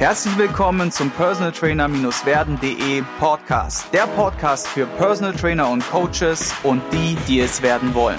Herzlich 0.00 0.38
willkommen 0.38 0.90
zum 0.90 1.10
Personal 1.10 1.52
Trainer-werden.de 1.52 3.02
Podcast. 3.18 3.92
Der 3.92 4.06
Podcast 4.06 4.66
für 4.66 4.86
Personal 4.86 5.34
Trainer 5.34 5.68
und 5.68 5.86
Coaches 5.90 6.54
und 6.62 6.80
die, 6.90 7.18
die 7.28 7.40
es 7.40 7.60
werden 7.60 7.92
wollen. 7.92 8.18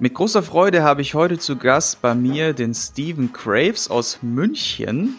Mit 0.00 0.14
großer 0.14 0.42
Freude 0.42 0.82
habe 0.82 1.02
ich 1.02 1.14
heute 1.14 1.38
zu 1.38 1.54
Gast 1.54 2.02
bei 2.02 2.16
mir 2.16 2.52
den 2.52 2.74
Stephen 2.74 3.32
Craves 3.32 3.88
aus 3.88 4.18
München. 4.20 5.14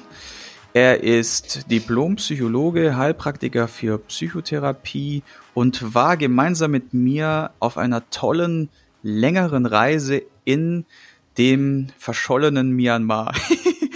Er 0.73 1.01
ist 1.01 1.71
Diplompsychologe, 1.71 2.97
Heilpraktiker 2.97 3.69
für 3.69 3.99
Psychotherapie 3.99 5.23
und 5.53 5.95
war 5.95 6.17
gemeinsam 6.17 6.71
mit 6.71 6.93
mir 6.93 7.51
auf 7.61 7.77
einer 7.77 8.09
tollen, 8.09 8.67
längeren 9.01 9.65
Reise 9.65 10.23
in 10.45 10.85
dem 11.37 11.87
verschollenen 11.97 12.71
Myanmar. 12.71 13.33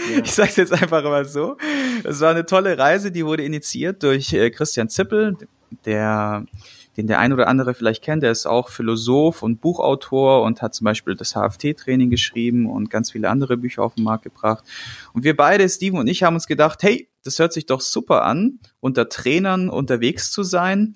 Ja. 0.09 0.23
Ich 0.23 0.31
sage 0.31 0.49
es 0.49 0.55
jetzt 0.55 0.73
einfach 0.73 1.03
mal 1.03 1.23
so. 1.23 1.55
Es 2.03 2.19
war 2.19 2.31
eine 2.31 2.43
tolle 2.43 2.79
Reise, 2.79 3.11
die 3.11 3.23
wurde 3.27 3.43
initiiert 3.43 4.01
durch 4.01 4.33
äh, 4.33 4.49
Christian 4.49 4.89
Zippel, 4.89 5.37
der 5.85 6.47
den 6.99 7.07
der 7.07 7.19
ein 7.19 7.31
oder 7.31 7.47
andere 7.47 7.73
vielleicht 7.73 8.03
kennt. 8.03 8.23
Der 8.23 8.31
ist 8.31 8.45
auch 8.45 8.69
Philosoph 8.69 9.41
und 9.41 9.61
Buchautor 9.61 10.43
und 10.43 10.61
hat 10.61 10.73
zum 10.73 10.83
Beispiel 10.83 11.15
das 11.15 11.33
HFT-Training 11.33 12.09
geschrieben 12.09 12.69
und 12.69 12.89
ganz 12.89 13.11
viele 13.11 13.29
andere 13.29 13.55
Bücher 13.55 13.83
auf 13.83 13.95
den 13.95 14.03
Markt 14.03 14.25
gebracht. 14.25 14.65
Und 15.13 15.23
wir 15.23 15.35
beide, 15.35 15.69
Steven 15.69 15.99
und 15.99 16.07
ich, 16.07 16.23
haben 16.23 16.33
uns 16.33 16.45
gedacht, 16.45 16.83
hey, 16.83 17.07
das 17.23 17.39
hört 17.39 17.53
sich 17.53 17.65
doch 17.65 17.79
super 17.79 18.25
an, 18.25 18.59
unter 18.81 19.07
Trainern 19.07 19.69
unterwegs 19.69 20.29
zu 20.31 20.43
sein 20.43 20.95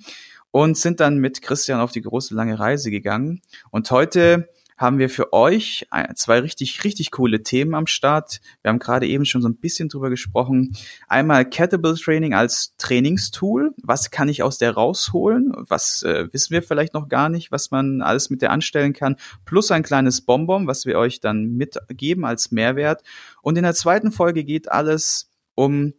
und 0.52 0.78
sind 0.78 1.00
dann 1.00 1.20
mit 1.20 1.42
Christian 1.42 1.80
auf 1.80 1.92
die 1.92 2.02
große 2.02 2.36
lange 2.36 2.60
Reise 2.60 2.92
gegangen. 2.92 3.42
Und 3.72 3.90
heute 3.90 4.50
haben 4.84 5.00
wir 5.00 5.10
für 5.10 5.32
euch 5.32 5.88
zwei 6.16 6.40
richtig, 6.40 6.84
richtig 6.84 7.10
coole 7.12 7.42
Themen 7.42 7.74
am 7.74 7.88
Start. 7.88 8.42
Wir 8.62 8.70
haben 8.70 8.80
gerade 8.80 9.08
eben 9.08 9.24
schon 9.24 9.42
so 9.42 9.48
ein 9.48 9.56
bisschen 9.56 9.88
drüber 9.88 10.10
gesprochen. 10.10 10.76
Einmal 11.08 11.50
Kettlebell 11.50 11.96
Training 11.96 12.34
als 12.34 12.76
Trainingstool. 12.78 13.74
Was 13.82 14.12
kann 14.12 14.28
ich 14.28 14.44
aus 14.44 14.58
der 14.58 14.74
rausholen? 14.74 15.54
Was 15.56 16.04
äh, 16.04 16.28
wissen 16.34 16.52
wir 16.52 16.62
vielleicht 16.62 16.94
noch 16.94 17.08
gar 17.08 17.30
nicht, 17.30 17.50
was 17.50 17.72
man 17.72 18.02
alles 18.02 18.30
mit 18.30 18.42
der 18.42 18.52
anstellen 18.52 18.92
kann? 18.92 19.16
Plus 19.46 19.72
ein 19.72 19.84
kleines 19.84 20.20
Bonbon, 20.20 20.68
was 20.68 20.86
wir 20.86 21.00
euch 21.00 21.22
dann 21.22 21.54
mitgeben 21.54 22.26
als 22.26 22.52
Mehrwert. 22.52 23.04
Und 23.42 23.58
in 23.58 23.64
der 23.64 23.76
zweiten 23.76 24.12
Folge 24.12 24.44
geht 24.44 24.70
alles 24.70 25.32
um 25.56 25.94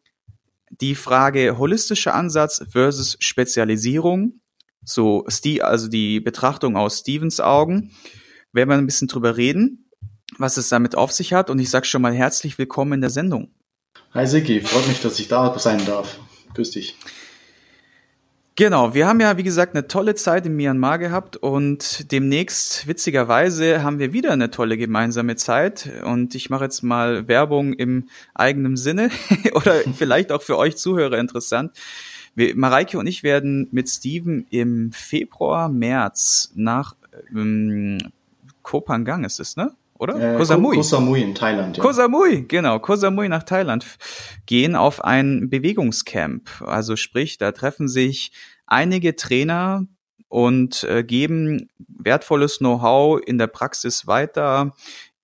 die 0.69 0.95
Frage 0.95 1.57
holistischer 1.57 2.15
Ansatz 2.15 2.63
versus 2.69 3.17
Spezialisierung. 3.19 4.41
So, 4.85 5.25
also 5.63 5.89
die 5.89 6.21
Betrachtung 6.21 6.77
aus 6.77 6.99
Stevens 6.99 7.41
Augen 7.41 7.93
werden 8.55 8.71
wir 8.71 8.77
ein 8.77 8.87
bisschen 8.87 9.09
drüber 9.09 9.37
reden, 9.37 9.91
was 10.39 10.57
es 10.57 10.69
damit 10.69 10.97
auf 10.97 11.13
sich 11.13 11.33
hat. 11.35 11.51
Und 11.51 11.59
ich 11.59 11.69
sage 11.69 11.87
schon 11.87 12.03
mal 12.03 12.15
herzlich 12.15 12.57
willkommen 12.57 12.95
in 12.95 13.01
der 13.01 13.11
Sendung. 13.11 13.51
Hi 14.13 14.27
Siki, 14.27 14.61
freut 14.61 14.87
mich, 14.89 15.01
dass 15.01 15.19
ich 15.19 15.29
da 15.29 15.59
sein 15.59 15.85
darf. 15.85 16.19
Grüß 16.55 16.71
dich. 16.71 16.97
Genau, 18.57 18.95
wir 18.95 19.09
haben 19.09 19.19
ja, 19.19 19.37
wie 19.37 19.43
gesagt, 19.43 19.75
eine 19.75 19.89
tolle 19.89 20.15
Zeit 20.15 20.47
in 20.47 20.55
Myanmar 20.55 21.01
gehabt 21.01 21.37
und 21.37 22.13
demnächst, 22.13 22.87
witzigerweise, 22.87 23.83
haben 23.83 23.99
wir 23.99 24.13
wieder 24.13 24.31
eine 24.31 24.53
tolle 24.53 24.77
gemeinsame 24.77 25.35
Zeit. 25.35 25.91
Und 26.05 26.37
ich 26.37 26.51
mache 26.51 26.63
jetzt 26.63 26.83
mal 26.83 27.27
Werbung 27.27 27.73
im 27.73 28.09
eigenen 28.33 28.77
Sinne 28.77 29.11
oder 29.55 29.75
vielleicht 29.97 30.31
auch 30.31 30.43
für 30.43 30.57
euch 30.57 30.77
Zuhörer 30.77 31.19
interessant. 31.19 31.73
Wir, 32.37 32.55
Mareike 32.55 32.97
und 32.97 33.09
ich 33.09 33.25
werden 33.25 33.67
mit 33.73 33.89
Steven 33.89 34.47
im 34.51 34.93
Februar, 34.93 35.69
März 35.69 36.53
nach 36.55 36.95
ähm, 37.35 37.99
Koh 38.65 38.81
Phangan 38.81 39.23
ist 39.23 39.39
es, 39.39 39.57
ne? 39.57 39.77
Oder? 39.97 40.35
Äh, 40.35 40.37
Koh 40.37 40.45
Samui. 40.45 40.77
Koh 40.77 40.83
Samui 40.83 41.23
in 41.23 41.35
Thailand. 41.37 41.77
Ja. 41.77 41.83
Koh 41.83 41.93
Samui, 41.93 42.47
genau. 42.49 42.81
Koh 42.81 42.97
Samui 42.97 43.29
nach 43.29 43.45
Thailand 43.45 43.87
gehen 44.47 44.75
auf 44.75 45.05
ein 45.05 45.49
Bewegungscamp. 45.49 46.63
Also 46.63 46.97
sprich, 46.97 47.39
da 47.39 47.53
treffen 47.53 47.87
sich 47.87 48.33
einige 48.67 49.15
Trainer 49.15 49.87
und 50.29 50.83
äh, 50.85 51.05
geben 51.05 51.69
wertvolles 51.79 52.59
Know-how 52.59 53.21
in 53.25 53.39
der 53.39 53.47
Praxis 53.47 54.09
weiter, 54.09 54.75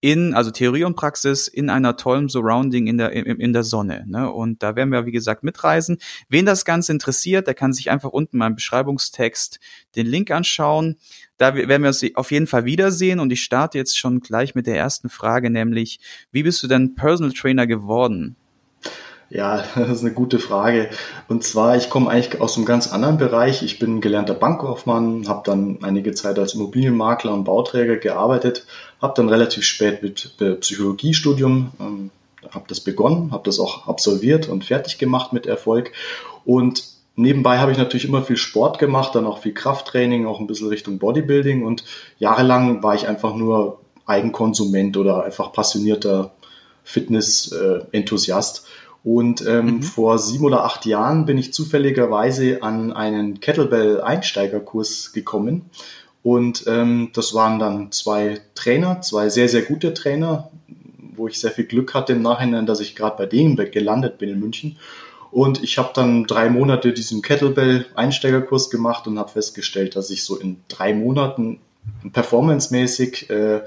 in, 0.01 0.35
also 0.35 0.51
Theorie 0.51 0.85
und 0.85 0.97
Praxis 0.97 1.47
in 1.47 1.69
einer 1.69 1.97
tollen 1.97 2.29
Surrounding 2.29 2.87
in 2.87 2.99
der, 2.99 3.13
in, 3.13 3.25
in 3.39 3.53
der 3.53 3.65
Sonne. 3.65 4.05
Ne? 4.07 4.31
Und 4.31 4.63
da 4.63 4.75
werden 4.77 4.91
wir, 4.91 5.07
wie 5.07 5.13
gesagt, 5.13 5.43
mitreisen. 5.43 5.99
Wen 6.29 6.47
das 6.47 6.65
Ganze 6.65 6.93
interessiert, 6.93 7.47
der 7.47 7.55
kann 7.55 7.73
sich 7.73 7.91
einfach 7.91 8.11
unten 8.11 8.41
im 8.41 8.55
Beschreibungstext 8.55 9.61
den 9.97 10.07
Link 10.07 10.31
anschauen. 10.31 10.97
Da 11.37 11.55
werden 11.55 11.83
wir 11.83 11.89
uns 11.89 12.05
auf 12.15 12.31
jeden 12.31 12.47
Fall 12.47 12.65
wiedersehen 12.65 13.21
und 13.21 13.31
ich 13.33 13.43
starte 13.43 13.79
jetzt 13.79 13.99
schon 13.99 14.21
gleich 14.21 14.55
mit 14.55 14.67
der 14.67 14.77
ersten 14.77 15.09
Frage, 15.09 15.51
nämlich, 15.51 16.01
wie 16.33 16.43
bist 16.43 16.63
du 16.63 16.67
denn 16.67 16.95
Personal 16.95 17.33
Trainer 17.33 17.67
geworden? 17.67 18.37
Ja, 19.31 19.65
das 19.77 19.89
ist 19.89 20.05
eine 20.05 20.13
gute 20.13 20.39
Frage. 20.39 20.91
Und 21.29 21.45
zwar, 21.45 21.77
ich 21.77 21.89
komme 21.89 22.11
eigentlich 22.11 22.41
aus 22.41 22.57
einem 22.57 22.67
ganz 22.67 22.93
anderen 22.93 23.17
Bereich. 23.17 23.63
Ich 23.63 23.79
bin 23.79 24.01
gelernter 24.01 24.35
Bankkaufmann, 24.35 25.29
habe 25.29 25.43
dann 25.45 25.79
einige 25.83 26.13
Zeit 26.13 26.39
als 26.39 26.55
Immobilienmakler 26.55 27.33
und 27.33 27.45
Bauträger 27.45 27.97
gearbeitet, 27.97 28.67
habe 29.01 29.15
dann 29.17 29.29
relativ 29.29 29.65
spät 29.65 30.03
mit 30.03 30.37
Psychologiestudium, 30.61 31.71
ähm, 31.81 32.11
habe 32.51 32.65
das 32.69 32.81
begonnen, 32.81 33.33
habe 33.33 33.45
das 33.45 33.61
auch 33.61 33.87
absolviert 33.87 34.49
und 34.49 34.65
fertig 34.65 34.99
gemacht 34.99 35.33
mit 35.33 35.47
Erfolg. 35.47 35.93
Und 36.45 36.85
nebenbei 37.15 37.59
habe 37.59 37.71
ich 37.71 37.79
natürlich 37.79 38.07
immer 38.07 38.23
viel 38.23 38.37
Sport 38.37 38.79
gemacht, 38.79 39.15
dann 39.15 39.27
auch 39.27 39.39
viel 39.39 39.55
Krafttraining, 39.55 40.27
auch 40.27 40.41
ein 40.41 40.47
bisschen 40.47 40.69
Richtung 40.69 40.99
Bodybuilding. 40.99 41.65
Und 41.65 41.85
jahrelang 42.19 42.83
war 42.83 42.95
ich 42.95 43.07
einfach 43.07 43.35
nur 43.37 43.81
Eigenkonsument 44.07 44.97
oder 44.97 45.23
einfach 45.23 45.53
passionierter 45.53 46.33
Fitness-Enthusiast. 46.83 48.67
Und 49.03 49.47
ähm, 49.47 49.67
mhm. 49.67 49.83
vor 49.83 50.19
sieben 50.19 50.45
oder 50.45 50.65
acht 50.65 50.85
Jahren 50.85 51.25
bin 51.25 51.39
ich 51.39 51.53
zufälligerweise 51.53 52.63
an 52.63 52.93
einen 52.93 53.41
Kettlebell-Einsteigerkurs 53.41 55.13
gekommen. 55.13 55.71
Und 56.23 56.65
ähm, 56.67 57.11
das 57.15 57.33
waren 57.33 57.59
dann 57.59 57.93
zwei 57.93 58.41
Trainer, 58.55 59.01
zwei 59.01 59.31
sehr, 59.31 59.49
sehr 59.49 59.63
gute 59.63 59.95
Trainer, 59.95 60.51
wo 61.17 61.29
ich 61.29 61.41
sehr 61.41 61.51
viel 61.51 61.65
Glück 61.65 61.95
hatte 61.95 62.13
im 62.13 62.23
Nachhinein, 62.23 62.67
dass 62.67 62.81
ich 62.81 62.95
gerade 62.95 63.17
bei 63.17 63.27
denen 63.27 63.57
gelandet 63.57 64.19
bin 64.19 64.29
in 64.29 64.41
München. 64.41 64.77
Und 65.31 65.63
ich 65.63 65.79
habe 65.79 65.91
dann 65.95 66.25
drei 66.25 66.51
Monate 66.51 66.93
diesen 66.93 67.23
Kettlebell-Einsteigerkurs 67.23 68.69
gemacht 68.69 69.07
und 69.07 69.19
habe 69.19 69.31
festgestellt, 69.31 69.97
dass 69.97 70.11
ich 70.11 70.25
so 70.25 70.37
in 70.37 70.61
drei 70.69 70.93
Monaten 70.93 71.61
performancemäßig 72.13 73.31
äh, 73.31 73.63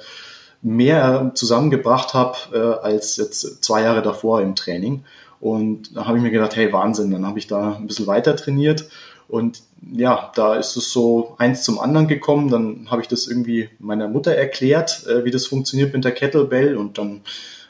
mehr 0.64 1.32
zusammengebracht 1.36 2.14
habe 2.14 2.38
äh, 2.54 2.86
als 2.86 3.18
jetzt 3.18 3.64
zwei 3.64 3.84
Jahre 3.84 4.02
davor 4.02 4.42
im 4.42 4.56
Training. 4.56 5.04
Und 5.40 5.96
da 5.96 6.06
habe 6.06 6.18
ich 6.18 6.24
mir 6.24 6.32
gedacht, 6.32 6.56
hey 6.56 6.72
Wahnsinn, 6.72 7.12
dann 7.12 7.28
habe 7.28 7.38
ich 7.38 7.48
da 7.48 7.76
ein 7.76 7.88
bisschen 7.88 8.08
weiter 8.08 8.36
trainiert. 8.36 8.88
Und 9.28 9.62
ja, 9.92 10.32
da 10.36 10.56
ist 10.56 10.78
es 10.78 10.92
so 10.92 11.36
eins 11.38 11.64
zum 11.64 11.80
anderen 11.80 12.08
gekommen. 12.08 12.50
Dann 12.50 12.88
habe 12.90 13.02
ich 13.02 13.10
das 13.10 13.28
irgendwie 13.28 13.70
meiner 13.80 14.08
Mutter 14.08 14.34
erklärt, 14.34 15.06
äh, 15.06 15.26
wie 15.26 15.32
das 15.32 15.46
funktioniert 15.48 15.94
mit 15.94 16.06
der 16.06 16.14
Kettlebell. 16.14 16.78
Und 16.78 16.98
dann 16.98 17.22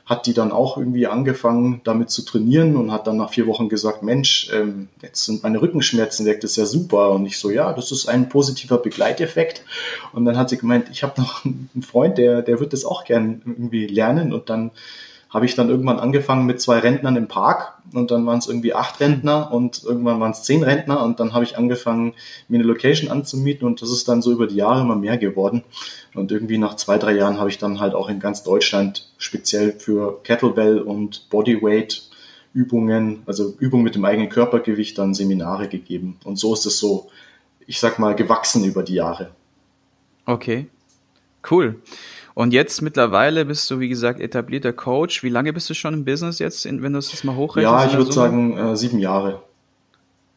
hat 0.06 0.26
die 0.26 0.34
dann 0.34 0.52
auch 0.52 0.78
irgendwie 0.78 1.08
angefangen, 1.08 1.80
damit 1.86 2.10
zu 2.10 2.24
trainieren 2.24 2.76
und 2.76 2.92
hat 2.92 3.08
dann 3.08 3.18
nach 3.18 3.32
vier 3.32 3.48
Wochen 3.48 3.70
gesagt, 3.70 4.04
Mensch, 4.04 4.50
ähm, 4.54 4.90
jetzt 5.02 5.24
sind 5.26 5.44
meine 5.44 5.62
Rückenschmerzen 5.62 6.26
weg, 6.26 6.42
das 6.42 6.52
ist 6.52 6.58
ja 6.58 6.66
super. 6.66 7.12
Und 7.12 7.26
ich 7.26 7.38
so, 7.38 7.50
ja, 7.50 7.72
das 7.72 7.92
ist 7.92 8.08
ein 8.08 8.28
positiver 8.28 8.78
Begleiteffekt. 8.78 9.64
Und 10.12 10.26
dann 10.26 10.38
hat 10.38 10.50
sie 10.50 10.58
gemeint, 10.58 10.90
ich 10.92 11.04
habe 11.04 11.22
noch 11.22 11.46
einen 11.46 11.84
Freund, 11.88 12.18
der, 12.18 12.42
der 12.42 12.60
wird 12.60 12.74
das 12.74 12.84
auch 12.84 13.06
gern 13.06 13.42
irgendwie 13.46 13.88
lernen. 13.88 14.34
Und 14.34 14.50
dann 14.50 14.72
habe 15.34 15.46
ich 15.46 15.56
dann 15.56 15.70
irgendwann 15.70 16.00
angefangen 16.00 16.46
mit 16.46 16.62
zwei 16.62 16.78
Rentnern 16.78 17.16
im 17.16 17.28
Park 17.28 17.74
und 17.92 18.12
dann 18.12 18.26
waren 18.28 18.38
es 18.38 18.48
irgendwie 18.48 18.76
acht 18.76 19.00
Rentner 19.00 19.52
und 19.52 19.84
irgendwann 19.84 20.20
waren 20.20 20.32
es 20.32 20.44
zehn 20.44 20.64
Rentner 20.64 21.04
und 21.04 21.20
dann 21.20 21.34
habe 21.34 21.44
ich 21.44 21.58
angefangen, 21.58 22.14
mir 22.48 22.60
eine 22.60 22.68
Location 22.68 23.10
anzumieten 23.10 23.68
und 23.68 23.82
das 23.82 23.92
ist 23.92 24.08
dann 24.08 24.22
so 24.22 24.32
über 24.32 24.46
die 24.46 24.56
Jahre 24.56 24.82
immer 24.82 24.96
mehr 24.96 25.18
geworden. 25.18 25.64
Und 26.14 26.32
irgendwie 26.32 26.60
nach 26.60 26.76
zwei, 26.76 27.00
drei 27.00 27.14
Jahren 27.14 27.40
habe 27.40 27.50
ich 27.50 27.58
dann 27.58 27.80
halt 27.80 27.96
auch 27.96 28.10
in 28.10 28.20
ganz 28.20 28.44
Deutschland 28.44 29.10
speziell 29.18 29.72
für 29.72 30.22
Kettlebell 30.24 30.80
und 30.80 31.28
Bodyweight 31.32 32.04
Übungen, 32.54 33.24
also 33.26 33.56
Übungen 33.58 33.84
mit 33.84 33.96
dem 33.96 34.06
eigenen 34.06 34.30
Körpergewicht 34.30 34.96
dann 35.00 35.16
Seminare 35.16 35.68
gegeben. 35.68 36.18
Und 36.24 36.38
so 36.38 36.54
ist 36.54 36.68
es 36.68 36.78
so, 36.78 37.10
ich 37.66 37.80
sag 37.80 37.98
mal, 37.98 38.14
gewachsen 38.14 38.64
über 38.64 38.84
die 38.84 38.94
Jahre. 38.94 39.32
Okay, 40.28 40.68
cool. 41.50 41.82
Und 42.36 42.54
jetzt 42.54 42.82
mittlerweile 42.82 43.46
bist 43.46 43.70
du, 43.70 43.80
wie 43.80 43.90
gesagt, 43.90 44.20
etablierter 44.20 44.74
Coach. 44.74 45.24
Wie 45.24 45.30
lange 45.30 45.54
bist 45.54 45.70
du 45.70 45.74
schon 45.74 45.94
im 45.94 46.06
Business 46.06 46.40
jetzt, 46.40 46.66
wenn 46.66 46.82
du 46.82 46.90
das 46.90 47.24
mal 47.24 47.36
hochrechnest? 47.36 47.86
Ja, 47.86 47.86
ich 47.86 47.98
würde 47.98 48.12
sagen 48.12 48.58
äh, 48.58 48.76
sieben 48.76 49.00
Jahre. 49.00 49.44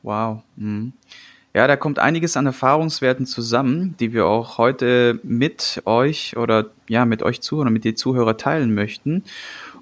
Wow. 0.03 0.43
Mhm. 0.57 0.93
Ja, 1.55 1.67
da 1.67 1.77
kommt 1.77 1.99
einiges 1.99 2.37
an 2.37 2.45
Erfahrungswerten 2.45 3.25
zusammen, 3.25 3.97
die 3.99 4.13
wir 4.13 4.27
auch 4.27 4.59
heute 4.59 5.19
mit 5.23 5.81
euch 5.87 6.37
oder 6.37 6.67
ja, 6.87 7.07
mit 7.07 7.23
euch 7.23 7.41
Zuhörer, 7.41 7.71
mit 7.71 7.85
den 7.85 7.97
Zuhörer 7.97 8.37
teilen 8.37 8.75
möchten. 8.75 9.25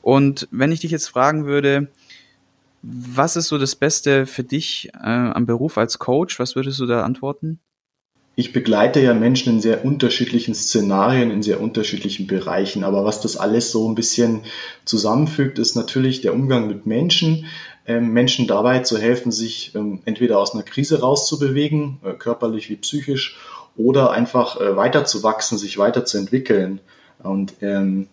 Und 0.01 0.47
wenn 0.53 0.71
ich 0.71 0.81
dich 0.81 0.93
jetzt 0.93 1.09
fragen 1.09 1.47
würde, 1.47 1.89
was 2.83 3.35
ist 3.35 3.49
so 3.49 3.59
das 3.59 3.75
Beste 3.75 4.27
für 4.27 4.45
dich 4.45 4.91
äh, 4.95 5.09
am 5.09 5.47
Beruf 5.47 5.77
als 5.77 5.99
Coach? 5.99 6.39
Was 6.39 6.55
würdest 6.55 6.79
du 6.79 6.87
da 6.87 7.03
antworten? 7.03 7.59
Ich 8.37 8.53
begleite 8.53 9.01
ja 9.01 9.15
Menschen 9.15 9.55
in 9.55 9.61
sehr 9.61 9.85
unterschiedlichen 9.85 10.55
Szenarien, 10.55 11.31
in 11.31 11.43
sehr 11.43 11.61
unterschiedlichen 11.61 12.27
Bereichen. 12.27 12.83
Aber 12.83 13.05
was 13.05 13.21
das 13.21 13.37
alles 13.37 13.71
so 13.71 13.89
ein 13.89 13.95
bisschen 13.95 14.41
zusammenfügt, 14.85 15.59
ist 15.59 15.77
natürlich 15.77 16.21
der 16.21 16.35
Umgang 16.35 16.67
mit 16.67 16.85
Menschen, 16.85 17.47
ähm, 17.87 18.13
Menschen 18.13 18.47
dabei 18.47 18.81
zu 18.81 18.99
helfen, 18.99 19.31
sich 19.31 19.75
ähm, 19.75 20.01
entweder 20.05 20.39
aus 20.39 20.55
einer 20.55 20.65
Krise 20.65 21.01
rauszubewegen, 21.01 21.99
äh, 22.05 22.13
körperlich 22.15 22.71
wie 22.71 22.77
psychisch, 22.77 23.37
oder 23.77 24.11
einfach 24.11 24.61
äh, 24.61 24.77
weiterzuwachsen, 24.77 25.59
sich 25.59 25.79
weiterzuentwickeln. 25.79 26.81
Und 27.23 27.55
ähm, 27.61 28.09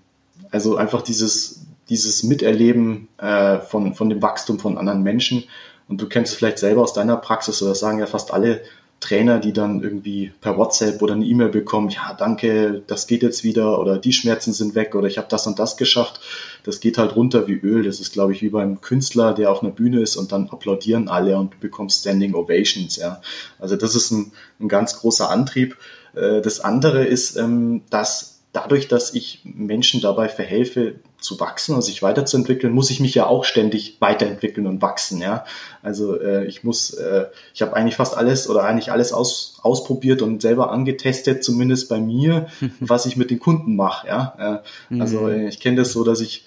also 0.52 0.76
einfach 0.76 1.02
dieses, 1.02 1.66
dieses 1.90 2.24
Miterleben 2.24 3.08
äh, 3.18 3.60
von, 3.60 3.96
von 3.96 4.10
dem 4.10 4.22
Wachstum 4.22 4.60
von 4.60 4.78
anderen 4.78 5.04
Menschen. 5.04 5.46
Und 5.88 6.02
du 6.02 6.08
kennst 6.08 6.34
es 6.34 6.38
vielleicht 6.38 6.60
selber 6.60 6.82
aus 6.82 6.94
deiner 6.94 7.18
Praxis, 7.18 7.62
oder 7.62 7.76
sagen 7.76 8.00
ja 8.00 8.06
fast 8.06 8.34
alle 8.34 8.62
Trainer, 9.02 9.40
die 9.40 9.52
dann 9.52 9.84
irgendwie 9.84 10.32
per 10.42 10.58
WhatsApp 10.58 11.02
oder 11.02 11.16
eine 11.16 11.26
E-Mail 11.26 11.50
bekommen, 11.50 11.90
ja, 11.90 12.14
danke, 12.14 12.84
das 12.86 13.08
geht 13.08 13.24
jetzt 13.24 13.44
wieder 13.44 13.80
oder 13.80 13.98
die 13.98 14.14
Schmerzen 14.14 14.54
sind 14.54 14.76
weg 14.76 14.96
oder 14.96 15.08
ich 15.08 15.18
habe 15.18 15.28
das 15.28 15.48
und 15.48 15.60
das 15.60 15.76
geschafft. 15.76 16.22
Das 16.64 16.80
geht 16.80 17.00
halt 17.00 17.16
runter 17.16 17.48
wie 17.48 17.54
Öl. 17.56 17.84
Das 17.84 18.00
ist, 18.00 18.14
glaube 18.14 18.32
ich, 18.32 18.42
wie 18.44 18.50
beim 18.50 18.80
Künstler, 18.80 19.34
der 19.34 19.52
auf 19.52 19.64
einer 19.64 19.72
Bühne 19.72 20.02
ist 20.02 20.16
und 20.16 20.32
dann 20.32 20.50
applaudieren 20.50 21.10
alle 21.10 21.38
und 21.38 21.56
du 21.56 21.58
bekommst 21.60 22.02
Standing 22.02 22.36
Ovations. 22.36 22.96
Ja. 22.96 23.22
Also 23.60 23.76
das 23.76 23.96
ist 23.96 24.12
ein, 24.12 24.32
ein 24.60 24.70
ganz 24.70 25.00
großer 25.00 25.30
Antrieb. 25.30 25.78
Äh, 26.14 26.42
das 26.42 26.60
andere 26.60 27.04
ist, 27.04 27.36
ähm, 27.38 27.82
dass 27.90 28.40
dadurch, 28.54 28.88
dass 28.88 29.14
ich 29.14 29.42
Menschen 29.44 30.02
dabei 30.02 30.30
verhelfe, 30.30 30.96
zu 31.22 31.40
wachsen 31.40 31.76
und 31.76 31.82
sich 31.84 32.02
weiterzuentwickeln, 32.02 32.74
muss 32.74 32.90
ich 32.90 33.00
mich 33.00 33.16
ja 33.16 33.28
auch 33.28 33.46
ständig 33.46 33.98
weiterentwickeln 34.00 34.68
und 34.68 34.82
wachsen. 34.82 35.22
Ja, 35.22 35.46
also 35.82 36.20
äh, 36.20 36.46
ich 36.46 36.64
muss, 36.64 36.92
äh, 36.94 37.28
ich 37.54 37.62
habe 37.62 37.76
eigentlich 37.76 37.96
fast 37.96 38.18
alles 38.18 38.50
oder 38.50 38.64
eigentlich 38.64 38.92
alles 38.92 39.14
aus, 39.14 39.60
ausprobiert 39.62 40.22
und 40.22 40.42
selber 40.42 40.72
angetestet, 40.72 41.44
zumindest 41.44 41.90
bei 41.90 42.00
mir, 42.00 42.48
was 42.80 43.06
ich 43.06 43.16
mit 43.16 43.32
den 43.32 43.40
Kunden 43.40 43.76
mache. 43.76 44.08
Ja, 44.08 44.62
äh, 44.90 45.00
also 45.00 45.22
mhm. 45.22 45.48
ich 45.48 45.60
kenne 45.60 45.78
das 45.78 45.94
so, 45.94 46.04
dass 46.04 46.20
ich 46.20 46.46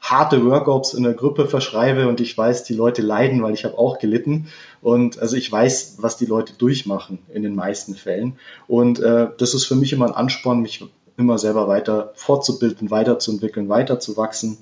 harte 0.00 0.44
Workouts 0.44 0.94
in 0.94 1.02
der 1.02 1.14
Gruppe 1.14 1.46
verschreibe 1.46 2.08
und 2.08 2.20
ich 2.20 2.36
weiß, 2.36 2.64
die 2.64 2.74
Leute 2.74 3.02
leiden, 3.02 3.42
weil 3.42 3.54
ich 3.54 3.64
habe 3.64 3.76
auch 3.78 3.98
gelitten 3.98 4.46
und 4.80 5.18
also 5.18 5.36
ich 5.36 5.50
weiß, 5.50 5.96
was 5.98 6.16
die 6.16 6.26
Leute 6.26 6.52
durchmachen 6.56 7.18
in 7.32 7.42
den 7.42 7.54
meisten 7.54 7.94
Fällen 7.94 8.38
und 8.68 9.00
äh, 9.00 9.28
das 9.38 9.54
ist 9.54 9.64
für 9.64 9.74
mich 9.74 9.92
immer 9.92 10.06
ein 10.06 10.14
Ansporn, 10.14 10.60
mich 10.60 10.84
immer 11.18 11.36
selber 11.36 11.68
weiter 11.68 12.12
fortzubilden, 12.14 12.90
weiterzuentwickeln, 12.90 13.68
weiterzuwachsen. 13.68 14.58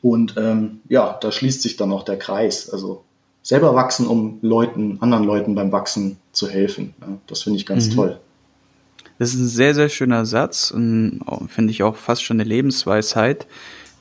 Und 0.00 0.34
ähm, 0.36 0.80
ja, 0.88 1.16
da 1.20 1.30
schließt 1.30 1.62
sich 1.62 1.76
dann 1.76 1.90
noch 1.90 2.04
der 2.04 2.18
Kreis. 2.18 2.70
Also 2.70 3.04
selber 3.42 3.74
wachsen, 3.74 4.06
um 4.06 4.38
Leuten, 4.42 4.98
anderen 5.00 5.24
Leuten 5.24 5.54
beim 5.54 5.70
Wachsen 5.70 6.16
zu 6.32 6.48
helfen. 6.48 6.94
Ja, 7.00 7.18
das 7.26 7.42
finde 7.42 7.58
ich 7.58 7.66
ganz 7.66 7.90
mhm. 7.90 7.94
toll. 7.94 8.20
Das 9.18 9.34
ist 9.34 9.40
ein 9.40 9.46
sehr, 9.46 9.74
sehr 9.74 9.88
schöner 9.88 10.24
Satz 10.24 10.70
und 10.70 11.20
finde 11.48 11.70
ich 11.70 11.82
auch 11.82 11.96
fast 11.96 12.24
schon 12.24 12.40
eine 12.40 12.48
Lebensweisheit, 12.48 13.46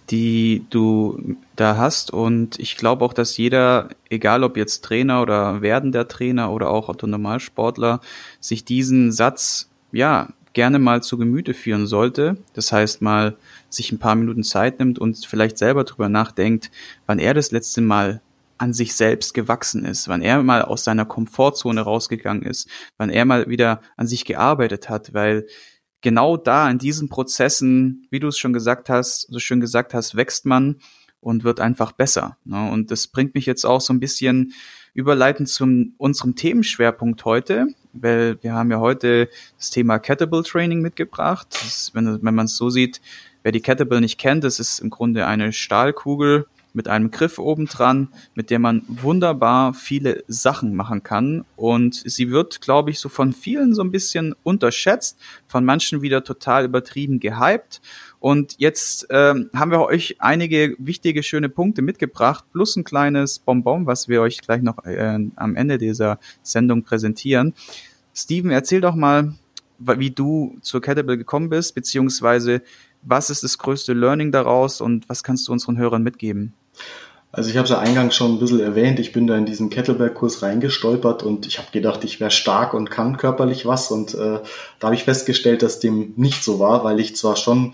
die 0.10 0.66
du 0.70 1.36
da 1.56 1.78
hast. 1.78 2.12
Und 2.12 2.58
ich 2.60 2.78
glaube 2.78 3.06
auch, 3.06 3.14
dass 3.14 3.38
jeder, 3.38 3.90
egal 4.10 4.44
ob 4.44 4.58
jetzt 4.58 4.84
Trainer 4.84 5.22
oder 5.22 5.62
werdender 5.62 6.08
Trainer 6.08 6.52
oder 6.52 6.70
auch 6.70 6.90
Autonormalsportler, 6.90 8.00
sich 8.40 8.66
diesen 8.66 9.12
Satz 9.12 9.70
ja 9.92 10.30
gerne 10.54 10.80
mal 10.80 11.02
zu 11.02 11.18
Gemüte 11.18 11.54
führen 11.54 11.88
sollte. 11.88 12.38
Das 12.54 12.72
heißt, 12.72 13.02
mal 13.02 13.38
sich 13.70 13.92
ein 13.92 14.00
paar 14.00 14.16
Minuten 14.16 14.44
Zeit 14.44 14.80
nimmt 14.80 15.00
und 15.00 15.26
vielleicht 15.26 15.58
selber 15.58 15.84
drüber 15.84 16.10
nachdenkt, 16.10 16.72
wann 17.06 17.20
er 17.20 17.34
das 17.34 17.52
letzte 17.52 17.82
Mal 17.82 18.22
an 18.58 18.74
sich 18.74 18.94
selbst 18.94 19.34
gewachsen 19.34 19.86
ist, 19.86 20.08
wann 20.08 20.22
er 20.22 20.44
mal 20.44 20.62
aus 20.62 20.84
seiner 20.84 21.06
Komfortzone 21.06 21.82
rausgegangen 21.82 22.44
ist, 22.44 22.70
wann 22.98 23.10
er 23.10 23.26
mal 23.26 23.50
wieder 23.50 23.82
an 23.98 24.06
sich 24.06 24.24
gearbeitet 24.24 24.88
hat, 24.88 25.14
weil 25.16 25.48
genau 26.02 26.38
da 26.38 26.70
in 26.70 26.78
diesen 26.78 27.10
Prozessen, 27.10 28.06
wie 28.12 28.20
du 28.20 28.28
es 28.28 28.38
schon 28.38 28.54
gesagt 28.54 28.90
hast, 28.90 29.28
so 29.32 29.40
schön 29.40 29.62
gesagt 29.62 29.94
hast, 29.96 30.16
wächst 30.16 30.46
man 30.46 30.78
und 31.22 31.44
wird 31.44 31.60
einfach 31.60 31.92
besser. 31.92 32.38
Ne? 32.44 32.70
Und 32.70 32.92
das 32.92 33.08
bringt 33.08 33.34
mich 33.34 33.46
jetzt 33.46 33.66
auch 33.66 33.82
so 33.82 33.94
ein 33.94 34.00
bisschen 34.00 34.54
überleitend 34.94 35.50
zum 35.50 35.94
unserem 35.98 36.36
Themenschwerpunkt 36.36 37.24
heute, 37.26 37.68
weil 37.94 38.38
wir 38.42 38.54
haben 38.54 38.72
ja 38.72 38.80
heute 38.80 39.30
das 39.58 39.70
Thema 39.70 40.00
Kettlebell 40.00 40.44
Training 40.44 40.82
mitgebracht. 40.82 41.48
Ist, 41.66 41.94
wenn, 41.94 42.24
wenn 42.24 42.36
man 42.36 42.46
es 42.46 42.58
so 42.58 42.70
sieht, 42.70 43.02
wer 43.44 43.52
die 43.52 43.62
Kettlebell 43.62 44.02
nicht 44.02 44.20
kennt, 44.20 44.44
das 44.44 44.60
ist 44.60 44.80
im 44.80 44.90
Grunde 44.90 45.28
eine 45.28 45.54
Stahlkugel 45.54 46.46
mit 46.74 46.88
einem 46.88 47.12
Griff 47.12 47.38
obendran, 47.38 48.10
mit 48.34 48.50
der 48.50 48.60
man 48.60 48.84
wunderbar 48.88 49.74
viele 49.74 50.24
Sachen 50.28 50.76
machen 50.76 51.04
kann. 51.04 51.46
Und 51.56 51.96
sie 51.96 52.32
wird, 52.32 52.62
glaube 52.62 52.92
ich, 52.92 53.00
so 53.00 53.10
von 53.10 53.34
vielen 53.34 53.74
so 53.74 53.82
ein 53.84 53.92
bisschen 53.92 54.36
unterschätzt, 54.44 55.20
von 55.48 55.66
manchen 55.66 56.02
wieder 56.02 56.24
total 56.24 56.66
übertrieben 56.66 57.20
gehypt. 57.20 57.82
Und 58.22 58.54
jetzt 58.60 59.08
ähm, 59.10 59.50
haben 59.52 59.72
wir 59.72 59.82
euch 59.82 60.18
einige 60.20 60.76
wichtige, 60.78 61.24
schöne 61.24 61.50
Punkte 61.50 61.82
mitgebracht, 61.82 62.46
plus 62.54 62.76
ein 62.76 62.84
kleines 62.84 63.40
Bonbon, 63.40 63.88
was 63.88 64.08
wir 64.08 64.22
euch 64.22 64.42
gleich 64.42 64.62
noch 64.62 64.86
äh, 64.86 65.18
am 65.36 65.56
Ende 65.56 65.80
dieser 65.80 66.20
Sendung 66.44 66.84
präsentieren. 66.84 67.56
Steven, 68.14 68.52
erzähl 68.52 68.80
doch 68.80 68.94
mal, 68.94 69.34
wie 69.80 70.12
du 70.12 70.56
zur 70.62 70.82
Kettlebell 70.82 71.18
gekommen 71.18 71.50
bist, 71.50 71.74
beziehungsweise 71.74 72.62
was 73.02 73.32
ist 73.32 73.42
das 73.44 73.58
größte 73.58 73.94
Learning 73.94 74.32
daraus 74.32 74.82
und 74.82 75.10
was 75.10 75.24
kannst 75.24 75.48
du 75.48 75.52
unseren 75.52 75.80
Hörern 75.80 76.04
mitgeben? 76.04 76.54
Also 77.32 77.50
ich 77.50 77.58
habe 77.58 77.64
es 77.64 77.72
ja 77.72 77.80
eingangs 77.80 78.16
schon 78.16 78.36
ein 78.36 78.40
bisschen 78.40 78.60
erwähnt, 78.60 79.00
ich 79.00 79.14
bin 79.14 79.26
da 79.26 79.36
in 79.36 79.48
diesen 79.48 79.72
Kettlebell-Kurs 79.72 80.44
reingestolpert 80.44 81.24
und 81.24 81.48
ich 81.48 81.58
habe 81.58 81.72
gedacht, 81.72 82.04
ich 82.04 82.20
wäre 82.20 82.30
stark 82.30 82.76
und 82.76 82.92
kann 82.92 83.18
körperlich 83.18 83.66
was 83.66 83.90
und 83.90 84.14
äh, 84.14 84.42
da 84.80 84.88
habe 84.88 84.94
ich 84.94 85.06
festgestellt, 85.06 85.64
dass 85.64 85.80
dem 85.80 86.14
nicht 86.18 86.44
so 86.44 86.60
war, 86.60 86.84
weil 86.84 87.00
ich 87.00 87.16
zwar 87.16 87.36
schon 87.36 87.74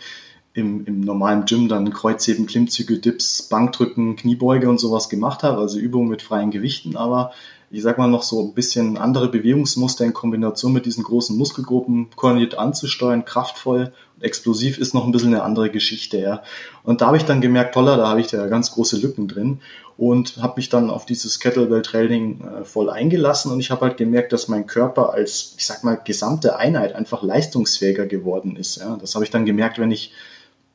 im, 0.57 0.85
im 0.85 1.01
normalen 1.01 1.45
Gym 1.45 1.69
dann 1.69 1.93
Kreuzheben, 1.93 2.47
Klimmzüge, 2.47 2.97
Dips, 2.97 3.43
Bankdrücken, 3.43 4.15
Kniebeuge 4.15 4.67
und 4.67 4.79
sowas 4.79 5.07
gemacht 5.07 5.43
habe, 5.43 5.59
also 5.59 5.77
Übungen 5.77 6.09
mit 6.09 6.23
freien 6.23 6.49
Gewichten, 6.49 6.97
aber 6.97 7.31
ich 7.69 7.83
sag 7.83 7.97
mal 7.97 8.07
noch 8.07 8.23
so 8.23 8.41
ein 8.41 8.53
bisschen 8.53 8.97
andere 8.97 9.27
Bewegungsmuster 9.27 10.05
in 10.05 10.13
Kombination 10.13 10.71
mit 10.71 10.85
diesen 10.85 11.03
großen 11.03 11.37
Muskelgruppen 11.37 12.07
koordiniert 12.15 12.57
anzusteuern, 12.57 13.25
kraftvoll 13.25 13.91
und 14.15 14.23
explosiv 14.23 14.77
ist 14.77 14.93
noch 14.93 15.05
ein 15.05 15.11
bisschen 15.11 15.33
eine 15.33 15.43
andere 15.43 15.69
Geschichte, 15.69 16.17
ja. 16.17 16.41
Und 16.83 17.01
da 17.01 17.07
habe 17.07 17.17
ich 17.17 17.25
dann 17.25 17.41
gemerkt, 17.41 17.73
toller, 17.73 17.97
da 17.97 18.07
habe 18.07 18.21
ich 18.21 18.27
da 18.27 18.47
ganz 18.47 18.71
große 18.71 18.97
Lücken 18.97 19.27
drin 19.27 19.59
und 19.97 20.37
habe 20.41 20.53
mich 20.57 20.69
dann 20.69 20.89
auf 20.89 21.05
dieses 21.05 21.39
Kettlebell 21.39 21.81
Training 21.81 22.41
äh, 22.41 22.63
voll 22.63 22.89
eingelassen 22.89 23.51
und 23.51 23.59
ich 23.59 23.69
habe 23.69 23.81
halt 23.81 23.97
gemerkt, 23.97 24.31
dass 24.31 24.47
mein 24.47 24.65
Körper 24.65 25.13
als, 25.13 25.53
ich 25.57 25.65
sag 25.65 25.83
mal, 25.83 25.99
gesamte 26.03 26.57
Einheit 26.57 26.95
einfach 26.95 27.21
leistungsfähiger 27.21 28.07
geworden 28.07 28.55
ist, 28.55 28.77
ja. 28.77 28.97
Das 28.99 29.13
habe 29.13 29.25
ich 29.25 29.31
dann 29.31 29.45
gemerkt, 29.45 29.77
wenn 29.77 29.91
ich 29.91 30.13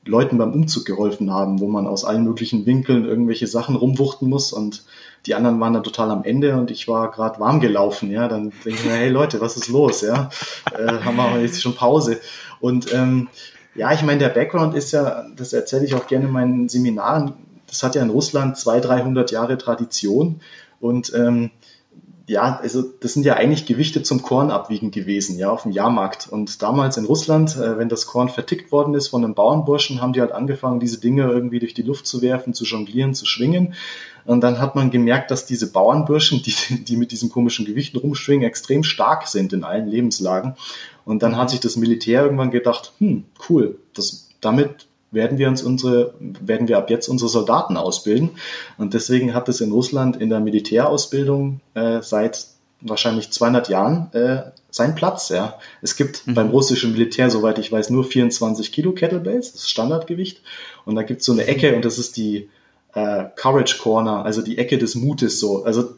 Leuten 0.04 0.38
beim 0.38 0.52
Umzug 0.52 0.84
geholfen 0.84 1.32
haben, 1.32 1.60
wo 1.60 1.68
man 1.68 1.86
aus 1.86 2.04
allen 2.04 2.24
möglichen 2.24 2.66
Winkeln 2.66 3.04
irgendwelche 3.04 3.46
Sachen 3.46 3.76
rumwuchten 3.76 4.28
muss 4.28 4.52
und 4.52 4.84
die 5.26 5.34
anderen 5.34 5.60
waren 5.60 5.74
dann 5.74 5.84
total 5.84 6.10
am 6.10 6.24
Ende 6.24 6.56
und 6.56 6.72
ich 6.72 6.88
war 6.88 7.10
gerade 7.12 7.38
warm 7.38 7.60
gelaufen, 7.60 8.10
ja, 8.10 8.26
dann 8.26 8.52
denke 8.64 8.80
ich 8.80 8.84
mir, 8.84 8.94
hey 8.94 9.08
Leute, 9.08 9.40
was 9.40 9.56
ist 9.56 9.68
los, 9.68 10.00
ja, 10.00 10.30
äh, 10.76 11.04
haben 11.04 11.16
wir 11.16 11.40
jetzt 11.40 11.62
schon 11.62 11.76
Pause. 11.76 12.18
Und 12.60 12.92
ähm, 12.92 13.28
ja, 13.74 13.92
ich 13.92 14.02
meine, 14.02 14.18
der 14.18 14.30
Background 14.30 14.74
ist 14.74 14.92
ja, 14.92 15.24
das 15.36 15.52
erzähle 15.52 15.84
ich 15.84 15.94
auch 15.94 16.06
gerne 16.08 16.26
in 16.26 16.32
meinen 16.32 16.68
Seminaren, 16.68 17.34
das 17.68 17.82
hat 17.82 17.94
ja 17.94 18.02
in 18.02 18.10
Russland 18.10 18.58
200, 18.58 18.90
300 18.90 19.30
Jahre 19.30 19.56
Tradition. 19.56 20.40
Und 20.80 21.14
ähm, 21.14 21.50
ja, 22.32 22.58
also 22.62 22.82
das 22.82 23.12
sind 23.12 23.26
ja 23.26 23.34
eigentlich 23.34 23.66
Gewichte 23.66 24.02
zum 24.02 24.22
Kornabwiegen 24.22 24.90
gewesen, 24.90 25.38
ja, 25.38 25.50
auf 25.50 25.64
dem 25.64 25.72
Jahrmarkt. 25.72 26.28
Und 26.28 26.62
damals 26.62 26.96
in 26.96 27.04
Russland, 27.04 27.56
äh, 27.56 27.76
wenn 27.76 27.90
das 27.90 28.06
Korn 28.06 28.30
vertickt 28.30 28.72
worden 28.72 28.94
ist 28.94 29.08
von 29.08 29.22
einem 29.22 29.34
Bauernburschen, 29.34 30.00
haben 30.00 30.14
die 30.14 30.22
halt 30.22 30.32
angefangen, 30.32 30.80
diese 30.80 30.98
Dinge 30.98 31.24
irgendwie 31.24 31.58
durch 31.58 31.74
die 31.74 31.82
Luft 31.82 32.06
zu 32.06 32.22
werfen, 32.22 32.54
zu 32.54 32.64
jonglieren, 32.64 33.14
zu 33.14 33.26
schwingen. 33.26 33.74
Und 34.24 34.40
dann 34.40 34.60
hat 34.60 34.74
man 34.74 34.90
gemerkt, 34.90 35.30
dass 35.30 35.44
diese 35.44 35.70
Bauernburschen, 35.70 36.42
die, 36.42 36.84
die 36.84 36.96
mit 36.96 37.12
diesen 37.12 37.28
komischen 37.28 37.66
Gewichten 37.66 37.98
rumschwingen, 37.98 38.48
extrem 38.48 38.82
stark 38.82 39.28
sind 39.28 39.52
in 39.52 39.62
allen 39.62 39.86
Lebenslagen. 39.86 40.54
Und 41.04 41.22
dann 41.22 41.36
hat 41.36 41.50
sich 41.50 41.60
das 41.60 41.76
Militär 41.76 42.22
irgendwann 42.22 42.50
gedacht, 42.50 42.92
hm, 42.98 43.24
cool, 43.48 43.78
das, 43.94 44.30
damit 44.40 44.86
werden 45.12 45.38
wir 45.38 45.48
uns 45.48 45.62
unsere, 45.62 46.14
werden 46.18 46.68
wir 46.68 46.78
ab 46.78 46.90
jetzt 46.90 47.08
unsere 47.08 47.28
Soldaten 47.28 47.76
ausbilden. 47.76 48.30
Und 48.78 48.94
deswegen 48.94 49.34
hat 49.34 49.48
es 49.48 49.60
in 49.60 49.70
Russland 49.70 50.16
in 50.16 50.30
der 50.30 50.40
Militärausbildung 50.40 51.60
äh, 51.74 52.00
seit 52.02 52.46
wahrscheinlich 52.80 53.30
200 53.30 53.68
Jahren 53.68 54.12
äh, 54.12 54.42
seinen 54.70 54.94
Platz. 54.94 55.28
Ja. 55.28 55.58
Es 55.82 55.96
gibt 55.96 56.26
mhm. 56.26 56.34
beim 56.34 56.50
russischen 56.50 56.92
Militär, 56.92 57.30
soweit 57.30 57.58
ich 57.58 57.70
weiß, 57.70 57.90
nur 57.90 58.04
24 58.04 58.72
Kilo 58.72 58.92
Kettlebells, 58.92 59.52
das 59.52 59.62
ist 59.62 59.70
Standardgewicht. 59.70 60.40
Und 60.84 60.96
da 60.96 61.02
gibt 61.02 61.20
es 61.20 61.26
so 61.26 61.32
eine 61.32 61.46
Ecke 61.46 61.76
und 61.76 61.84
das 61.84 61.98
ist 61.98 62.16
die 62.16 62.48
äh, 62.94 63.24
Courage 63.36 63.78
Corner, 63.78 64.24
also 64.24 64.42
die 64.42 64.58
Ecke 64.58 64.78
des 64.78 64.94
Mutes 64.94 65.38
so. 65.38 65.64
Also 65.64 65.94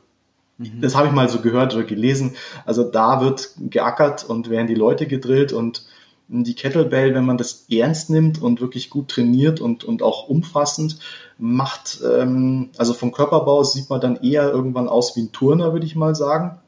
mhm. 0.59 0.81
das 0.81 0.95
habe 0.95 1.07
ich 1.07 1.13
mal 1.13 1.29
so 1.29 1.41
gehört 1.41 1.75
oder 1.75 1.85
gelesen. 1.85 2.35
Also 2.67 2.83
da 2.85 3.21
wird 3.21 3.51
geackert 3.59 4.25
und 4.25 4.51
werden 4.51 4.67
die 4.67 4.75
Leute 4.75 5.07
gedrillt 5.07 5.53
und 5.53 5.87
die 6.29 6.55
Kettlebell, 6.55 7.15
wenn 7.15 7.27
man 7.27 7.37
das 7.37 7.67
ernst 7.71 8.11
nimmt 8.11 8.41
und 8.41 8.61
wirklich 8.61 8.91
gut 8.91 9.09
trainiert 9.09 9.61
und, 9.61 9.85
und 9.85 10.03
auch 10.03 10.29
umfassend 10.29 10.99
macht, 11.39 12.01
ähm, 12.03 12.71
also 12.79 12.95
vom 12.95 13.13
Körperbau 13.13 13.63
sieht 13.63 13.91
man 13.91 14.01
dann 14.01 14.17
eher 14.17 14.51
irgendwann 14.51 14.89
aus 14.89 15.17
wie 15.17 15.23
ein 15.23 15.33
Turner, 15.33 15.73
würde 15.73 15.87
ich 15.87 15.97
mal 15.97 16.15
sagen. 16.15 16.59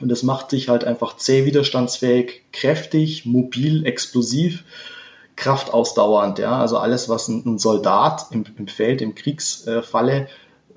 Und 0.00 0.08
das 0.08 0.22
macht 0.22 0.52
dich 0.52 0.68
halt 0.68 0.84
einfach 0.84 1.16
zäh 1.16 1.44
widerstandsfähig, 1.44 2.44
kräftig, 2.52 3.26
mobil, 3.26 3.86
explosiv, 3.86 4.64
kraftausdauernd. 5.36 6.38
Ja? 6.38 6.58
Also 6.58 6.78
alles, 6.78 7.08
was 7.08 7.28
ein, 7.28 7.58
Soldat 7.58 8.26
im, 8.30 8.44
im 8.56 8.66
Feld, 8.66 9.02
im 9.02 9.14
Kriegsfalle 9.14 10.28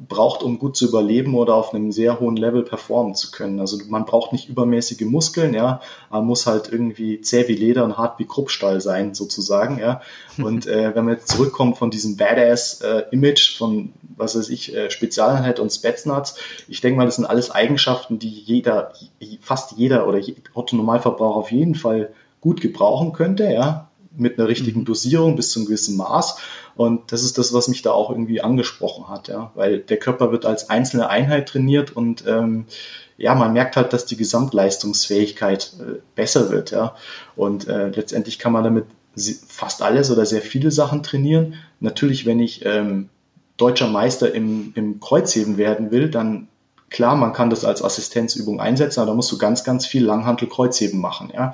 braucht, 0.08 0.44
um 0.44 0.60
gut 0.60 0.76
zu 0.76 0.88
überleben 0.88 1.36
oder 1.36 1.56
auf 1.56 1.74
einem 1.74 1.92
sehr 1.92 2.20
hohen 2.20 2.36
Level 2.36 2.64
performen 2.64 3.16
zu 3.16 3.32
können. 3.32 3.60
Also 3.60 3.78
man 3.88 4.06
braucht 4.06 4.32
nicht 4.32 4.50
übermäßige 4.50 5.02
Muskeln, 5.02 5.54
ja, 5.54 5.82
man 6.10 6.26
muss 6.26 6.46
halt 6.48 6.70
irgendwie 6.72 7.22
zäh 7.22 7.48
wie 7.48 7.56
Leder 7.56 7.84
und 7.84 7.98
hart 7.98 8.20
wie 8.20 8.26
Kruppstall 8.26 8.82
sein, 8.82 9.14
sozusagen, 9.14 9.80
ja. 9.80 10.02
Und 10.38 10.66
äh, 10.66 10.96
wenn 10.96 11.06
man 11.06 11.14
jetzt 11.14 11.28
zurückkommt 11.28 11.78
von 11.78 11.92
diesem 11.92 12.18
Badass-Image 12.18 13.54
äh, 13.54 13.58
von, 13.58 13.94
was 14.18 14.36
weiß 14.36 14.50
ich, 14.50 14.76
äh, 14.76 14.90
Spezialeinheit 14.90 15.60
und 15.60 15.72
Spetsnaz, 15.72 16.38
ich 16.68 16.82
denke 16.82 16.98
mal, 16.98 17.06
das 17.06 17.18
sind 17.18 17.26
alles 17.26 17.52
Eigenschaften, 17.52 18.18
die 18.18 18.30
jeder, 18.30 18.94
fast 19.42 19.74
jeder 19.74 20.08
oder 20.08 20.20
Otto 20.56 20.76
Normalverbraucher 20.76 21.36
auf 21.36 21.52
jeden 21.52 21.76
Fall 21.76 22.10
gut 22.42 22.62
gebrauchen 22.62 23.14
könnte, 23.14 23.46
ja, 23.46 23.90
mit 24.16 24.38
einer 24.38 24.48
richtigen 24.48 24.82
mhm. 24.82 24.86
Dosierung 24.86 25.36
bis 25.36 25.52
zu 25.52 25.60
einem 25.60 25.68
gewissen 25.68 25.98
Maß. 25.98 26.38
Und 26.76 27.12
das 27.12 27.24
ist 27.24 27.38
das, 27.38 27.54
was 27.54 27.68
mich 27.68 27.82
da 27.82 27.92
auch 27.92 28.10
irgendwie 28.10 28.42
angesprochen 28.42 29.08
hat, 29.08 29.28
ja, 29.28 29.52
weil 29.56 29.80
der 29.80 29.98
Körper 29.98 30.32
wird 30.32 30.46
als 30.46 30.70
einzelne 30.70 31.10
Einheit 31.10 31.50
trainiert 31.50 31.96
und 31.96 32.26
ähm, 32.28 32.66
ja, 33.18 33.36
man 33.36 33.54
merkt 33.54 33.76
halt, 33.76 33.94
dass 33.94 34.06
die 34.06 34.18
Gesamtleistungsfähigkeit 34.18 35.74
äh, 35.80 36.00
besser 36.16 36.50
wird, 36.50 36.72
ja. 36.72 36.96
Und 37.36 37.68
äh, 37.68 37.90
letztendlich 37.90 38.40
kann 38.40 38.52
man 38.54 38.64
damit 38.64 38.86
fast 39.48 39.82
alles 39.82 40.10
oder 40.10 40.26
sehr 40.26 40.42
viele 40.42 40.72
Sachen 40.72 41.04
trainieren. 41.04 41.56
Natürlich, 41.80 42.26
wenn 42.26 42.40
ich 42.40 42.66
ähm, 42.66 43.10
deutscher 43.58 43.88
Meister 43.88 44.34
im, 44.34 44.74
im 44.76 45.00
Kreuzheben 45.00 45.58
werden 45.58 45.92
will, 45.92 46.10
dann 46.10 46.48
klar, 46.90 47.16
man 47.16 47.34
kann 47.34 47.50
das 47.50 47.66
als 47.66 47.84
Assistenzübung 47.84 48.60
einsetzen, 48.60 49.02
aber 49.02 49.12
da 49.12 49.16
musst 49.16 49.32
du 49.32 49.38
ganz, 49.38 49.64
ganz 49.64 49.86
viel 49.86 50.06
Langhantel-Kreuzheben 50.06 51.00
machen, 51.00 51.32
ja. 51.34 51.54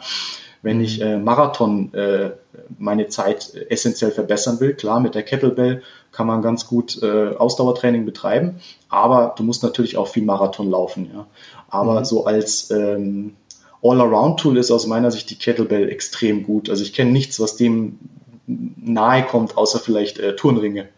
Wenn 0.61 0.81
ich 0.81 0.99
mhm. 0.99 1.05
äh, 1.05 1.17
Marathon 1.17 1.93
äh, 1.93 2.31
meine 2.77 3.07
Zeit 3.07 3.53
essentiell 3.69 4.11
verbessern 4.11 4.59
will, 4.59 4.73
klar, 4.73 4.99
mit 4.99 5.15
der 5.15 5.23
Kettlebell 5.23 5.81
kann 6.11 6.27
man 6.27 6.41
ganz 6.41 6.67
gut 6.67 7.01
äh, 7.01 7.35
Ausdauertraining 7.35 8.05
betreiben, 8.05 8.59
aber 8.89 9.35
du 9.37 9.43
musst 9.43 9.63
natürlich 9.63 9.97
auch 9.97 10.07
viel 10.07 10.23
Marathon 10.23 10.69
laufen. 10.69 11.09
Ja. 11.13 11.27
Aber 11.69 11.99
mhm. 11.99 12.05
so 12.05 12.25
als 12.25 12.71
ähm, 12.71 13.35
All-Around-Tool 13.81 14.57
ist 14.57 14.71
aus 14.71 14.87
meiner 14.87 15.11
Sicht 15.11 15.29
die 15.29 15.37
Kettlebell 15.37 15.89
extrem 15.89 16.43
gut. 16.43 16.69
Also 16.69 16.83
ich 16.83 16.93
kenne 16.93 17.11
nichts, 17.11 17.39
was 17.39 17.55
dem 17.55 17.99
nahe 18.47 19.23
kommt, 19.23 19.57
außer 19.57 19.79
vielleicht 19.79 20.19
äh, 20.19 20.35
Turnringe. 20.35 20.89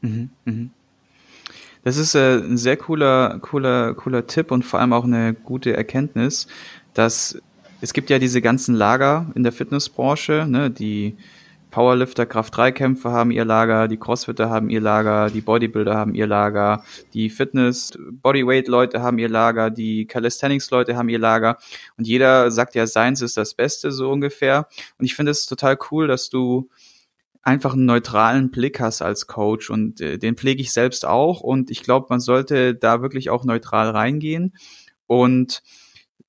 Mhm, 0.00 0.30
mh. 0.44 0.68
Das 1.84 1.96
ist 1.96 2.14
äh, 2.14 2.36
ein 2.38 2.58
sehr 2.58 2.76
cooler, 2.76 3.38
cooler, 3.40 3.94
cooler 3.94 4.26
Tipp 4.26 4.50
und 4.50 4.64
vor 4.64 4.80
allem 4.80 4.92
auch 4.92 5.04
eine 5.04 5.32
gute 5.32 5.76
Erkenntnis, 5.76 6.46
dass 6.92 7.40
es 7.80 7.92
gibt 7.92 8.10
ja 8.10 8.18
diese 8.18 8.42
ganzen 8.42 8.74
Lager 8.74 9.30
in 9.34 9.42
der 9.42 9.52
Fitnessbranche, 9.52 10.46
ne, 10.48 10.70
die 10.70 11.16
Powerlifter, 11.70 12.24
Kraft-3-Kämpfer 12.24 13.12
haben 13.12 13.30
ihr 13.30 13.44
Lager, 13.44 13.88
die 13.88 13.98
Crossfitter 13.98 14.48
haben 14.48 14.70
ihr 14.70 14.80
Lager, 14.80 15.28
die 15.28 15.42
Bodybuilder 15.42 15.94
haben 15.94 16.14
ihr 16.14 16.26
Lager, 16.26 16.82
die 17.12 17.28
Fitness, 17.28 17.92
Bodyweight-Leute 18.10 19.02
haben 19.02 19.18
ihr 19.18 19.28
Lager, 19.28 19.70
die 19.70 20.06
Calisthenics-Leute 20.06 20.96
haben 20.96 21.10
ihr 21.10 21.18
Lager. 21.18 21.58
Und 21.98 22.06
jeder 22.06 22.50
sagt 22.50 22.74
ja, 22.74 22.86
seins 22.86 23.20
ist 23.20 23.36
das 23.36 23.54
Beste, 23.54 23.92
so 23.92 24.10
ungefähr. 24.10 24.66
Und 24.98 25.04
ich 25.04 25.14
finde 25.14 25.32
es 25.32 25.44
total 25.44 25.78
cool, 25.90 26.08
dass 26.08 26.30
du 26.30 26.70
einfach 27.42 27.74
einen 27.74 27.86
neutralen 27.86 28.50
Blick 28.50 28.80
hast 28.80 29.02
als 29.02 29.26
Coach 29.26 29.70
und 29.70 30.00
äh, 30.00 30.18
den 30.18 30.36
pflege 30.36 30.62
ich 30.62 30.72
selbst 30.72 31.06
auch. 31.06 31.40
Und 31.40 31.70
ich 31.70 31.82
glaube, 31.82 32.06
man 32.10 32.20
sollte 32.20 32.74
da 32.74 33.02
wirklich 33.02 33.30
auch 33.30 33.44
neutral 33.44 33.90
reingehen. 33.90 34.54
Und 35.06 35.62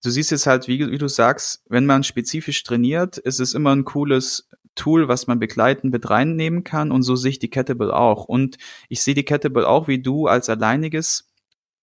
du 0.04 0.10
siehst 0.10 0.32
jetzt 0.32 0.48
halt, 0.48 0.68
wie, 0.68 0.92
wie 0.92 0.98
du 0.98 1.08
sagst, 1.08 1.64
wenn 1.70 1.86
man 1.86 2.04
spezifisch 2.04 2.64
trainiert, 2.64 3.18
ist 3.18 3.40
es 3.40 3.54
immer 3.54 3.76
ein 3.76 3.86
cooles 3.86 4.50
Tool, 4.76 5.08
was 5.08 5.28
man 5.28 5.40
begleiten 5.40 5.90
mit 5.90 6.10
reinnehmen 6.10 6.64
kann 6.64 6.92
und 6.92 7.04
so 7.04 7.16
sehe 7.16 7.32
ich 7.32 7.40
die 7.40 7.50
Kettlebell 7.50 7.92
auch. 7.92 8.26
Und 8.26 8.58
ich 8.88 9.02
sehe 9.02 9.14
die 9.14 9.26
Kettlebell 9.26 9.66
auch 9.66 9.88
wie 9.88 10.02
du 10.02 10.28
als 10.28 10.50
alleiniges 10.50 11.30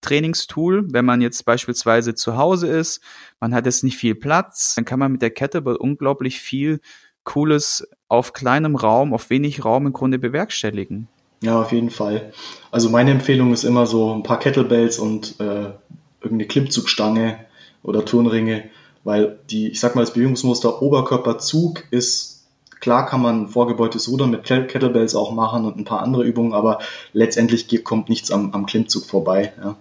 Trainingstool. 0.01 0.87
Wenn 0.93 1.05
man 1.05 1.21
jetzt 1.21 1.45
beispielsweise 1.45 2.15
zu 2.15 2.37
Hause 2.37 2.69
ist, 2.69 3.03
man 3.41 3.55
hat 3.55 3.67
jetzt 3.67 3.85
nicht 3.85 3.99
viel 3.99 4.15
Platz, 4.15 4.75
dann 4.75 4.85
kann 4.85 4.99
man 4.99 5.13
mit 5.13 5.23
der 5.23 5.31
Kettlebell 5.31 5.77
unglaublich 5.77 6.41
viel 6.41 6.81
Cooles 7.25 7.87
auf 8.09 8.33
kleinem 8.33 8.77
Raum, 8.77 9.13
auf 9.13 9.31
wenig 9.31 9.65
Raum 9.65 9.87
im 9.87 9.93
Grunde 9.93 10.19
bewerkstelligen. 10.19 11.09
Ja, 11.43 11.61
auf 11.61 11.73
jeden 11.73 11.91
Fall. 11.91 12.33
Also 12.71 12.89
meine 12.89 13.11
Empfehlung 13.11 13.53
ist 13.53 13.65
immer 13.65 13.87
so 13.87 14.15
ein 14.15 14.23
paar 14.23 14.39
Kettlebells 14.39 14.99
und 14.99 15.39
äh, 15.39 15.73
irgendeine 16.21 16.47
Klimmzugstange 16.47 17.46
oder 17.87 18.05
Turnringe, 18.05 18.65
weil 19.05 19.39
die, 19.51 19.69
ich 19.69 19.81
sag 19.81 19.95
mal, 19.95 20.03
das 20.03 20.13
Bewegungsmuster 20.13 20.83
Oberkörperzug 20.83 21.85
ist, 21.91 22.47
klar 22.81 23.07
kann 23.07 23.23
man 23.23 23.49
vorgebeugtes 23.49 24.09
Rudern 24.09 24.31
mit 24.31 24.45
Kettlebells 24.45 25.15
auch 25.15 25.33
machen 25.33 25.65
und 25.65 25.77
ein 25.77 25.85
paar 25.85 26.03
andere 26.03 26.25
Übungen, 26.25 26.53
aber 26.53 26.81
letztendlich 27.13 27.85
kommt 27.85 28.09
nichts 28.09 28.31
am, 28.31 28.53
am 28.53 28.67
Klimmzug 28.67 29.07
vorbei. 29.07 29.53
Ja. 29.63 29.77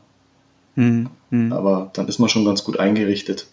Hm, 0.76 1.10
hm. 1.32 1.54
Aber 1.54 1.90
dann 1.94 2.08
ist 2.08 2.20
man 2.20 2.30
schon 2.30 2.46
ganz 2.46 2.64
gut 2.64 2.80
eingerichtet. 2.80 3.48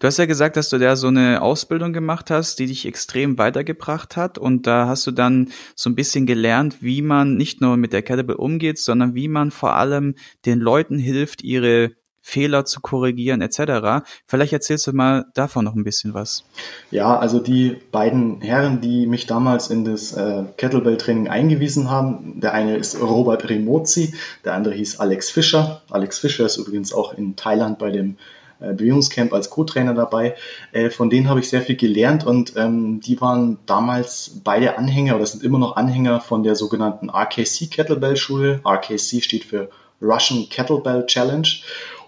Du 0.00 0.08
hast 0.08 0.18
ja 0.18 0.26
gesagt, 0.26 0.56
dass 0.56 0.68
du 0.68 0.78
da 0.78 0.96
so 0.96 1.06
eine 1.06 1.40
Ausbildung 1.40 1.92
gemacht 1.92 2.30
hast, 2.30 2.58
die 2.58 2.66
dich 2.66 2.84
extrem 2.84 3.38
weitergebracht 3.38 4.16
hat. 4.16 4.38
Und 4.38 4.66
da 4.66 4.86
hast 4.88 5.06
du 5.06 5.12
dann 5.12 5.50
so 5.76 5.88
ein 5.88 5.94
bisschen 5.94 6.26
gelernt, 6.26 6.82
wie 6.82 7.00
man 7.00 7.36
nicht 7.36 7.60
nur 7.60 7.76
mit 7.76 7.92
der 7.92 8.02
Kettlebell 8.02 8.36
umgeht, 8.36 8.78
sondern 8.78 9.14
wie 9.14 9.28
man 9.28 9.50
vor 9.50 9.74
allem 9.76 10.16
den 10.44 10.58
Leuten 10.58 10.98
hilft, 10.98 11.42
ihre 11.42 11.92
Fehler 12.26 12.64
zu 12.64 12.80
korrigieren 12.80 13.42
etc. 13.42 14.02
Vielleicht 14.26 14.54
erzählst 14.54 14.86
du 14.86 14.92
mal 14.92 15.26
davon 15.34 15.62
noch 15.62 15.74
ein 15.74 15.84
bisschen 15.84 16.14
was. 16.14 16.44
Ja, 16.90 17.18
also 17.18 17.38
die 17.38 17.76
beiden 17.92 18.40
Herren, 18.40 18.80
die 18.80 19.06
mich 19.06 19.26
damals 19.26 19.68
in 19.68 19.84
das 19.84 20.14
äh, 20.14 20.44
Kettlebell-Training 20.56 21.28
eingewiesen 21.28 21.90
haben, 21.90 22.40
der 22.40 22.54
eine 22.54 22.78
ist 22.78 22.98
Robert 22.98 23.50
Remozzi, 23.50 24.14
der 24.42 24.54
andere 24.54 24.74
hieß 24.74 25.00
Alex 25.00 25.30
Fischer. 25.30 25.82
Alex 25.90 26.18
Fischer 26.18 26.46
ist 26.46 26.56
übrigens 26.56 26.94
auch 26.94 27.12
in 27.12 27.36
Thailand 27.36 27.78
bei 27.78 27.90
dem 27.90 28.16
äh, 28.58 28.72
Bewegungscamp 28.72 29.34
als 29.34 29.50
Co-Trainer 29.50 29.92
dabei. 29.92 30.34
Äh, 30.72 30.88
von 30.88 31.10
denen 31.10 31.28
habe 31.28 31.40
ich 31.40 31.50
sehr 31.50 31.60
viel 31.60 31.76
gelernt 31.76 32.24
und 32.24 32.54
ähm, 32.56 33.00
die 33.00 33.20
waren 33.20 33.58
damals 33.66 34.40
beide 34.42 34.78
Anhänger 34.78 35.16
oder 35.16 35.26
sind 35.26 35.44
immer 35.44 35.58
noch 35.58 35.76
Anhänger 35.76 36.22
von 36.22 36.42
der 36.42 36.56
sogenannten 36.56 37.10
RKC 37.10 37.70
Kettlebell 37.70 38.16
Schule. 38.16 38.62
RKC 38.64 39.22
steht 39.22 39.44
für 39.44 39.68
Russian 40.00 40.48
Kettlebell 40.48 41.04
Challenge 41.04 41.48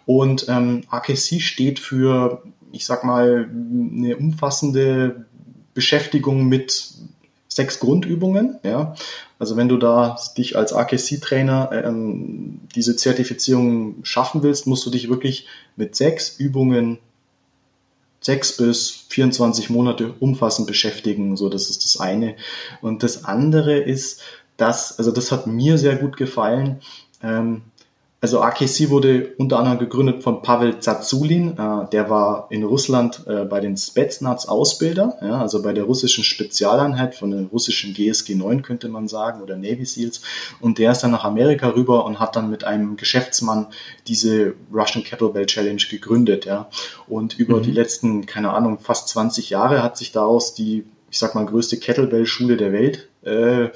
und 0.06 0.46
ähm, 0.48 0.84
AKC 0.88 1.40
steht 1.40 1.80
für, 1.80 2.42
ich 2.72 2.86
sag 2.86 3.04
mal, 3.04 3.50
eine 3.50 4.16
umfassende 4.16 5.26
Beschäftigung 5.74 6.46
mit 6.46 6.94
sechs 7.48 7.80
Grundübungen. 7.80 8.58
Ja? 8.62 8.94
Also 9.38 9.56
wenn 9.56 9.68
du 9.68 9.76
da 9.76 10.16
dich 10.38 10.56
als 10.56 10.72
AKC-Trainer 10.72 11.70
ähm, 11.72 12.60
diese 12.74 12.96
Zertifizierung 12.96 14.04
schaffen 14.04 14.42
willst, 14.42 14.66
musst 14.66 14.86
du 14.86 14.90
dich 14.90 15.08
wirklich 15.08 15.46
mit 15.74 15.96
sechs 15.96 16.38
Übungen 16.38 16.98
sechs 18.20 18.56
bis 18.56 18.90
24 18.90 19.70
Monate 19.70 20.12
umfassend 20.18 20.66
beschäftigen. 20.66 21.36
So, 21.36 21.48
das 21.48 21.70
ist 21.70 21.84
das 21.84 22.00
eine. 22.00 22.36
Und 22.80 23.02
das 23.02 23.24
andere 23.24 23.78
ist, 23.78 24.20
dass, 24.56 24.98
also 24.98 25.12
das 25.12 25.30
hat 25.30 25.46
mir 25.46 25.78
sehr 25.78 25.96
gut 25.96 26.16
gefallen. 26.16 26.80
Ähm, 27.22 27.62
also 28.20 28.40
AKC 28.40 28.88
wurde 28.88 29.34
unter 29.36 29.58
anderem 29.58 29.78
gegründet 29.78 30.22
von 30.22 30.40
Pavel 30.40 30.80
Zazulin, 30.80 31.58
äh, 31.58 31.90
der 31.90 32.08
war 32.08 32.46
in 32.50 32.64
Russland 32.64 33.22
äh, 33.26 33.44
bei 33.44 33.60
den 33.60 33.76
Spetsnaz 33.76 34.46
Ausbilder, 34.46 35.18
ja, 35.20 35.40
also 35.40 35.62
bei 35.62 35.74
der 35.74 35.84
russischen 35.84 36.24
Spezialeinheit 36.24 37.14
von 37.14 37.30
der 37.30 37.42
russischen 37.42 37.92
GSG 37.92 38.34
9 38.34 38.62
könnte 38.62 38.88
man 38.88 39.06
sagen 39.06 39.42
oder 39.42 39.56
Navy 39.56 39.84
Seals 39.84 40.22
und 40.60 40.78
der 40.78 40.92
ist 40.92 41.02
dann 41.02 41.10
nach 41.10 41.24
Amerika 41.24 41.68
rüber 41.68 42.06
und 42.06 42.18
hat 42.18 42.36
dann 42.36 42.48
mit 42.48 42.64
einem 42.64 42.96
Geschäftsmann 42.96 43.66
diese 44.08 44.54
Russian 44.72 45.04
Kettlebell 45.04 45.46
Challenge 45.46 45.82
gegründet, 45.90 46.46
ja. 46.46 46.70
Und 47.06 47.38
über 47.38 47.58
mhm. 47.58 47.62
die 47.64 47.72
letzten, 47.72 48.24
keine 48.24 48.52
Ahnung, 48.52 48.78
fast 48.78 49.08
20 49.10 49.50
Jahre 49.50 49.82
hat 49.82 49.98
sich 49.98 50.12
daraus 50.12 50.54
die, 50.54 50.84
ich 51.10 51.18
sag 51.18 51.34
mal, 51.34 51.44
größte 51.44 51.78
Kettlebell 51.78 52.24
Schule 52.24 52.56
der 52.56 52.72
Welt 52.72 53.08
äh, 53.22 53.68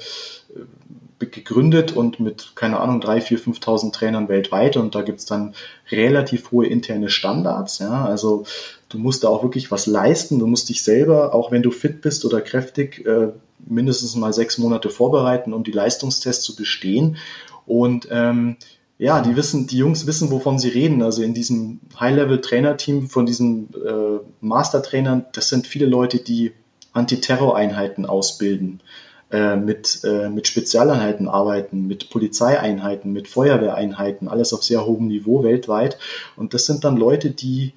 gegründet 1.27 1.91
und 1.91 2.19
mit, 2.19 2.53
keine 2.55 2.79
Ahnung, 2.79 3.01
3.000, 3.01 3.43
4.000, 3.43 3.61
5.000 3.61 3.93
Trainern 3.93 4.29
weltweit 4.29 4.77
und 4.77 4.95
da 4.95 5.01
gibt's 5.01 5.25
dann 5.25 5.53
relativ 5.91 6.51
hohe 6.51 6.67
interne 6.67 7.09
Standards. 7.09 7.79
Ja? 7.79 8.05
Also 8.05 8.45
du 8.89 8.97
musst 8.97 9.23
da 9.23 9.29
auch 9.29 9.43
wirklich 9.43 9.71
was 9.71 9.85
leisten, 9.87 10.39
du 10.39 10.47
musst 10.47 10.69
dich 10.69 10.83
selber, 10.83 11.33
auch 11.33 11.51
wenn 11.51 11.63
du 11.63 11.71
fit 11.71 12.01
bist 12.01 12.25
oder 12.25 12.41
kräftig, 12.41 13.05
äh, 13.05 13.29
mindestens 13.65 14.15
mal 14.15 14.33
sechs 14.33 14.57
Monate 14.57 14.89
vorbereiten, 14.89 15.53
um 15.53 15.63
die 15.63 15.71
Leistungstests 15.71 16.43
zu 16.43 16.55
bestehen. 16.55 17.17
Und 17.65 18.07
ähm, 18.11 18.57
ja, 18.97 19.21
die 19.21 19.35
wissen, 19.35 19.67
die 19.67 19.77
Jungs 19.77 20.05
wissen, 20.05 20.29
wovon 20.29 20.59
sie 20.59 20.69
reden. 20.69 21.01
Also 21.01 21.23
in 21.23 21.33
diesem 21.33 21.79
High-Level-Trainer-Team 21.99 23.09
von 23.09 23.25
diesen 23.25 23.69
äh, 23.73 24.19
Master-Trainern, 24.41 25.25
das 25.33 25.49
sind 25.49 25.67
viele 25.67 25.85
Leute, 25.85 26.19
die 26.19 26.51
Antiterror-Einheiten 26.93 28.05
ausbilden 28.05 28.81
äh, 29.31 29.55
mit, 29.55 30.01
äh, 30.03 30.29
mit 30.29 30.47
Spezialeinheiten 30.47 31.27
arbeiten, 31.27 31.87
mit 31.87 32.09
Polizeieinheiten, 32.09 33.13
mit 33.13 33.27
Feuerwehreinheiten, 33.27 34.27
alles 34.27 34.53
auf 34.53 34.63
sehr 34.63 34.85
hohem 34.85 35.07
Niveau 35.07 35.43
weltweit. 35.43 35.97
Und 36.35 36.53
das 36.53 36.65
sind 36.65 36.83
dann 36.83 36.97
Leute, 36.97 37.31
die 37.31 37.73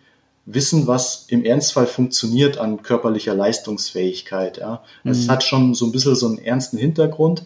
wissen, 0.46 0.86
was 0.86 1.26
im 1.28 1.44
Ernstfall 1.44 1.86
funktioniert 1.86 2.58
an 2.58 2.82
körperlicher 2.82 3.34
Leistungsfähigkeit. 3.34 4.58
Ja. 4.58 4.82
Es 5.04 5.26
mhm. 5.26 5.30
hat 5.30 5.44
schon 5.44 5.74
so 5.74 5.86
ein 5.86 5.92
bisschen 5.92 6.14
so 6.14 6.26
einen 6.26 6.38
ernsten 6.38 6.76
Hintergrund. 6.76 7.44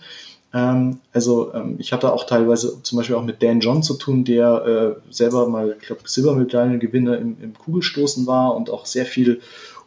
Ähm, 0.53 1.01
also 1.13 1.53
ähm, 1.53 1.77
ich 1.79 1.93
hatte 1.93 2.13
auch 2.13 2.25
teilweise 2.25 2.83
zum 2.83 2.97
Beispiel 2.99 3.17
auch 3.17 3.25
mit 3.25 3.43
Dan 3.43 3.61
John 3.61 3.83
zu 3.83 3.95
tun, 3.95 4.25
der 4.25 4.97
äh, 5.09 5.13
selber 5.13 5.49
mal, 5.49 5.77
ich 5.79 5.87
glaube, 5.87 6.03
Silbermedaillengewinner 6.07 7.19
im, 7.19 7.37
im 7.41 7.55
Kugelstoßen 7.55 8.27
war 8.27 8.57
und 8.57 8.71
auch 8.71 8.87
sehr 8.87 9.05
viel 9.05 9.41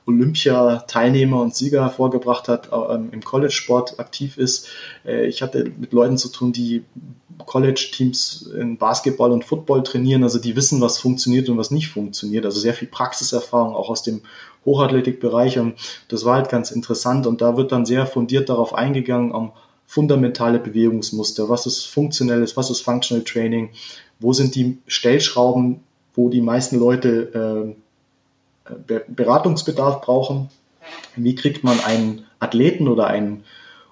Olympia-Teilnehmer 0.08 1.42
und 1.42 1.56
Sieger 1.56 1.84
hervorgebracht 1.84 2.48
hat, 2.48 2.70
ähm, 2.72 3.10
im 3.12 3.24
College-Sport 3.24 4.00
aktiv 4.00 4.38
ist. 4.38 4.68
Äh, 5.06 5.28
ich 5.28 5.42
hatte 5.42 5.72
mit 5.78 5.94
Leuten 5.94 6.18
zu 6.18 6.30
tun, 6.30 6.52
die 6.52 6.84
College-Teams 7.46 8.52
in 8.58 8.78
Basketball 8.78 9.32
und 9.32 9.46
Football 9.46 9.84
trainieren, 9.84 10.24
also 10.24 10.40
die 10.40 10.56
wissen, 10.56 10.82
was 10.82 11.00
funktioniert 11.00 11.50
und 11.50 11.58
was 11.58 11.72
nicht 11.72 11.90
funktioniert. 11.90 12.46
Also 12.46 12.60
sehr 12.60 12.74
viel 12.74 12.88
Praxiserfahrung 12.88 13.76
auch 13.76 13.90
aus 13.90 14.04
dem 14.04 14.22
Hochathletikbereich. 14.66 15.60
Und 15.60 15.76
das 16.08 16.26
war 16.26 16.36
halt 16.36 16.50
ganz 16.50 16.72
interessant. 16.72 17.28
Und 17.28 17.42
da 17.42 17.58
wird 17.58 17.72
dann 17.72 17.86
sehr 17.86 18.06
fundiert 18.06 18.50
darauf 18.50 18.74
eingegangen, 18.74 19.32
um 19.32 19.52
fundamentale 19.86 20.60
Bewegungsmuster, 20.60 21.50
was 21.50 21.66
ist 21.66 21.84
funktionelles, 21.84 22.56
was 22.56 22.70
ist 22.70 22.80
Functional 22.80 23.26
Training, 23.26 23.72
wo 24.22 24.32
sind 24.32 24.56
die 24.56 24.78
Stellschrauben, 24.88 25.82
wo 26.14 26.30
die 26.30 26.40
meisten 26.40 26.80
Leute 26.80 27.76
äh, 27.76 27.76
Beratungsbedarf 29.08 30.02
brauchen, 30.02 30.50
wie 31.16 31.36
kriegt 31.36 31.64
man 31.64 31.80
einen 31.82 32.26
Athleten 32.40 32.88
oder 32.88 33.08
einen 33.08 33.44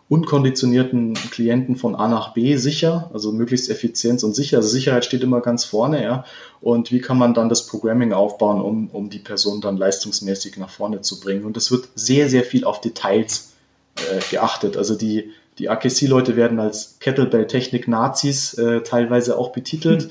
unkonditionierten 0.09 1.13
Klienten 1.13 1.75
von 1.75 1.95
A 1.95 2.07
nach 2.07 2.33
B 2.33 2.55
sicher, 2.57 3.11
also 3.13 3.31
möglichst 3.31 3.69
effizient 3.69 4.23
und 4.23 4.35
sicher. 4.35 4.57
Also 4.57 4.69
Sicherheit 4.69 5.05
steht 5.05 5.21
immer 5.21 5.39
ganz 5.39 5.65
vorne, 5.65 6.03
ja. 6.03 6.25
Und 6.61 6.91
wie 6.91 6.99
kann 6.99 7.19
man 7.19 7.35
dann 7.35 7.47
das 7.47 7.67
Programming 7.67 8.11
aufbauen, 8.11 8.59
um, 8.59 8.89
um 8.89 9.11
die 9.11 9.19
Person 9.19 9.61
dann 9.61 9.77
leistungsmäßig 9.77 10.57
nach 10.57 10.71
vorne 10.71 11.01
zu 11.01 11.19
bringen? 11.19 11.45
Und 11.45 11.57
es 11.57 11.71
wird 11.71 11.89
sehr, 11.93 12.27
sehr 12.27 12.43
viel 12.43 12.63
auf 12.63 12.81
Details 12.81 13.53
äh, 13.97 14.19
geachtet. 14.31 14.77
Also 14.77 14.95
die, 14.95 15.31
die 15.59 15.69
AKC-Leute 15.69 16.35
werden 16.35 16.59
als 16.59 16.97
Kettlebell-Technik-Nazis 16.99 18.55
äh, 18.55 18.81
teilweise 18.81 19.37
auch 19.37 19.51
betitelt. 19.51 20.03
Hm. 20.03 20.09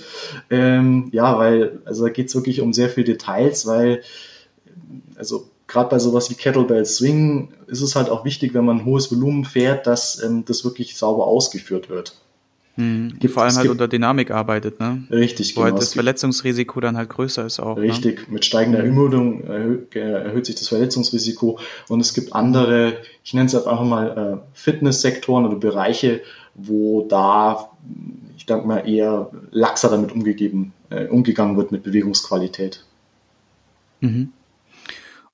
Ähm, 0.50 1.08
ja, 1.12 1.36
weil, 1.38 1.80
also 1.84 2.04
da 2.04 2.10
geht 2.10 2.28
es 2.28 2.36
wirklich 2.36 2.60
um 2.60 2.72
sehr 2.72 2.88
viele 2.88 3.06
Details, 3.06 3.66
weil, 3.66 4.02
also 5.16 5.48
gerade 5.66 5.90
bei 5.90 5.98
sowas 5.98 6.30
wie 6.30 6.34
Kettlebell 6.34 6.84
Swing 6.84 7.48
ist 7.66 7.82
es 7.82 7.94
halt 7.94 8.08
auch 8.08 8.24
wichtig, 8.24 8.54
wenn 8.54 8.64
man 8.64 8.78
ein 8.78 8.84
hohes 8.84 9.12
Volumen 9.12 9.44
fährt, 9.44 9.86
dass 9.86 10.22
ähm, 10.22 10.44
das 10.44 10.64
wirklich 10.64 10.96
sauber 10.96 11.26
ausgeführt 11.26 11.88
wird. 11.90 12.14
Mhm. 12.78 13.18
Die 13.18 13.26
vor 13.26 13.42
allem 13.42 13.56
halt 13.56 13.68
unter 13.68 13.88
Dynamik 13.88 14.30
arbeitet, 14.30 14.78
ne? 14.78 15.02
Richtig, 15.10 15.56
Wo 15.56 15.62
halt 15.62 15.70
genau. 15.70 15.78
Halt 15.78 15.82
das 15.82 15.94
Verletzungsrisiko 15.94 16.78
dann 16.80 16.96
halt 16.96 17.08
größer 17.08 17.44
ist 17.44 17.58
auch. 17.58 17.76
Ne? 17.76 17.82
Richtig, 17.82 18.28
ne? 18.28 18.34
mit 18.34 18.44
steigender 18.44 18.78
Ermüdung 18.78 19.42
erhöht, 19.42 19.96
erhöht, 19.96 20.46
sich 20.46 20.54
das 20.54 20.68
Verletzungsrisiko 20.68 21.58
und 21.88 22.00
es 22.00 22.14
gibt 22.14 22.34
andere, 22.34 22.98
ich 23.24 23.34
nenne 23.34 23.46
es 23.46 23.54
einfach 23.56 23.82
mal 23.82 24.42
äh, 24.44 24.56
Fitnesssektoren 24.56 25.44
oder 25.44 25.56
Bereiche, 25.56 26.20
wo 26.54 27.02
da, 27.02 27.68
ich 28.36 28.46
denke 28.46 28.68
mal, 28.68 28.88
eher 28.88 29.28
laxer 29.50 29.90
damit 29.90 30.12
umgegeben, 30.12 30.72
äh, 30.90 31.06
umgegangen 31.06 31.56
wird 31.56 31.72
mit 31.72 31.82
Bewegungsqualität. 31.82 32.84
Mhm. 34.00 34.32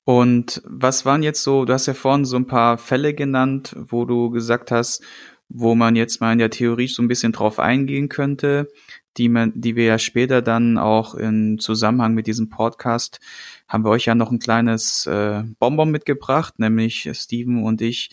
Und 0.05 0.63
was 0.67 1.07
waren 1.07 1.23
jetzt 1.23 1.43
so, 1.43 1.65
du 1.65 1.73
hast 1.73 1.87
ja 1.87 1.95
vorhin 1.95 2.25
so 2.25 2.37
ein 2.37 2.47
paar 2.47 2.79
Fälle 2.79 3.15
genannt, 3.15 3.75
wo 3.79 4.05
du 4.05 4.31
gesagt 4.31 4.71
hast, 4.71 5.03
wo 5.49 5.75
man 5.75 5.97
jetzt 5.97 6.21
mal 6.21 6.33
in 6.33 6.39
der 6.39 6.51
Theorie 6.51 6.89
so 6.89 7.03
ein 7.03 7.09
bisschen 7.09 7.33
drauf 7.33 7.59
eingehen 7.59 8.09
könnte, 8.09 8.69
die 9.17 9.29
man, 9.29 9.53
die 9.55 9.77
wir 9.77 9.85
ja 9.85 9.99
später 9.99 10.43
dann 10.43 10.79
auch 10.79 11.15
in 11.15 11.59
Zusammenhang 11.59 12.15
mit 12.15 12.27
diesem 12.27 12.49
Podcast 12.49 13.21
haben 13.69 13.85
wir 13.85 13.91
euch 13.91 14.07
ja 14.07 14.15
noch 14.15 14.31
ein 14.31 14.39
kleines 14.39 15.07
äh, 15.07 15.43
Bonbon 15.59 15.91
mitgebracht, 15.91 16.59
nämlich 16.59 17.09
Steven 17.15 17.65
und 17.65 17.81
ich 17.81 18.11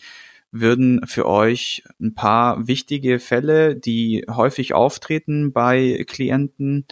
würden 0.52 1.06
für 1.06 1.26
euch 1.26 1.82
ein 1.98 2.14
paar 2.14 2.68
wichtige 2.68 3.18
Fälle, 3.18 3.74
die 3.74 4.24
häufig 4.28 4.74
auftreten 4.74 5.52
bei 5.52 6.04
Klienten, 6.06 6.86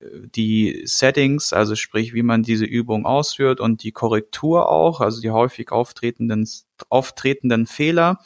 die 0.00 0.82
Settings, 0.84 1.52
also 1.52 1.74
sprich, 1.74 2.14
wie 2.14 2.22
man 2.22 2.42
diese 2.42 2.64
Übung 2.64 3.04
ausführt 3.04 3.60
und 3.60 3.82
die 3.82 3.92
Korrektur 3.92 4.68
auch, 4.68 5.00
also 5.00 5.20
die 5.20 5.30
häufig 5.30 5.72
auftretenden, 5.72 6.48
auftretenden 6.88 7.66
Fehler, 7.66 8.18